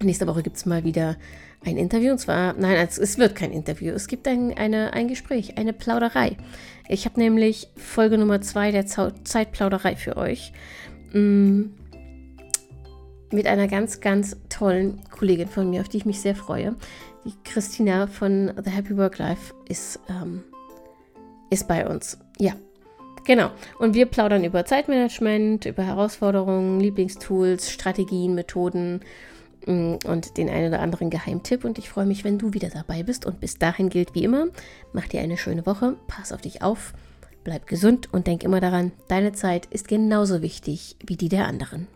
Nächste 0.02 0.26
Woche 0.26 0.42
gibt 0.42 0.56
es 0.56 0.66
mal 0.66 0.84
wieder 0.84 1.16
ein 1.64 1.76
Interview. 1.76 2.12
Und 2.12 2.18
zwar, 2.18 2.54
nein, 2.54 2.76
es 2.76 3.18
wird 3.18 3.34
kein 3.34 3.52
Interview. 3.52 3.92
Es 3.92 4.08
gibt 4.08 4.28
ein, 4.28 4.56
eine, 4.56 4.92
ein 4.92 5.08
Gespräch, 5.08 5.58
eine 5.58 5.72
Plauderei. 5.72 6.36
Ich 6.88 7.04
habe 7.04 7.18
nämlich 7.18 7.68
Folge 7.76 8.18
Nummer 8.18 8.40
zwei 8.40 8.70
der 8.70 8.86
Zeitplauderei 8.86 9.96
für 9.96 10.16
euch. 10.16 10.52
Mm 11.12 11.64
mit 13.32 13.46
einer 13.46 13.68
ganz, 13.68 14.00
ganz 14.00 14.36
tollen 14.48 15.00
Kollegin 15.10 15.48
von 15.48 15.70
mir, 15.70 15.80
auf 15.80 15.88
die 15.88 15.98
ich 15.98 16.06
mich 16.06 16.20
sehr 16.20 16.34
freue. 16.34 16.76
Die 17.24 17.32
Christina 17.44 18.06
von 18.06 18.52
The 18.62 18.70
Happy 18.70 18.96
Work 18.96 19.18
Life 19.18 19.52
ist, 19.68 19.98
ähm, 20.08 20.44
ist 21.50 21.66
bei 21.66 21.88
uns. 21.88 22.18
Ja, 22.38 22.52
genau. 23.24 23.50
Und 23.78 23.94
wir 23.94 24.06
plaudern 24.06 24.44
über 24.44 24.64
Zeitmanagement, 24.64 25.66
über 25.66 25.82
Herausforderungen, 25.82 26.80
Lieblingstools, 26.80 27.70
Strategien, 27.70 28.34
Methoden 28.34 29.00
mm, 29.66 29.96
und 30.06 30.36
den 30.36 30.48
einen 30.48 30.68
oder 30.68 30.80
anderen 30.80 31.10
Geheimtipp. 31.10 31.64
Und 31.64 31.78
ich 31.78 31.88
freue 31.88 32.06
mich, 32.06 32.22
wenn 32.22 32.38
du 32.38 32.52
wieder 32.52 32.68
dabei 32.68 33.02
bist. 33.02 33.26
Und 33.26 33.40
bis 33.40 33.58
dahin 33.58 33.88
gilt 33.88 34.14
wie 34.14 34.24
immer, 34.24 34.46
mach 34.92 35.08
dir 35.08 35.20
eine 35.20 35.36
schöne 35.36 35.66
Woche, 35.66 35.96
pass 36.06 36.32
auf 36.32 36.42
dich 36.42 36.62
auf, 36.62 36.94
bleib 37.42 37.66
gesund 37.66 38.12
und 38.12 38.28
denk 38.28 38.44
immer 38.44 38.60
daran, 38.60 38.92
deine 39.08 39.32
Zeit 39.32 39.66
ist 39.66 39.88
genauso 39.88 40.42
wichtig 40.42 40.96
wie 41.04 41.16
die 41.16 41.28
der 41.28 41.48
anderen. 41.48 41.88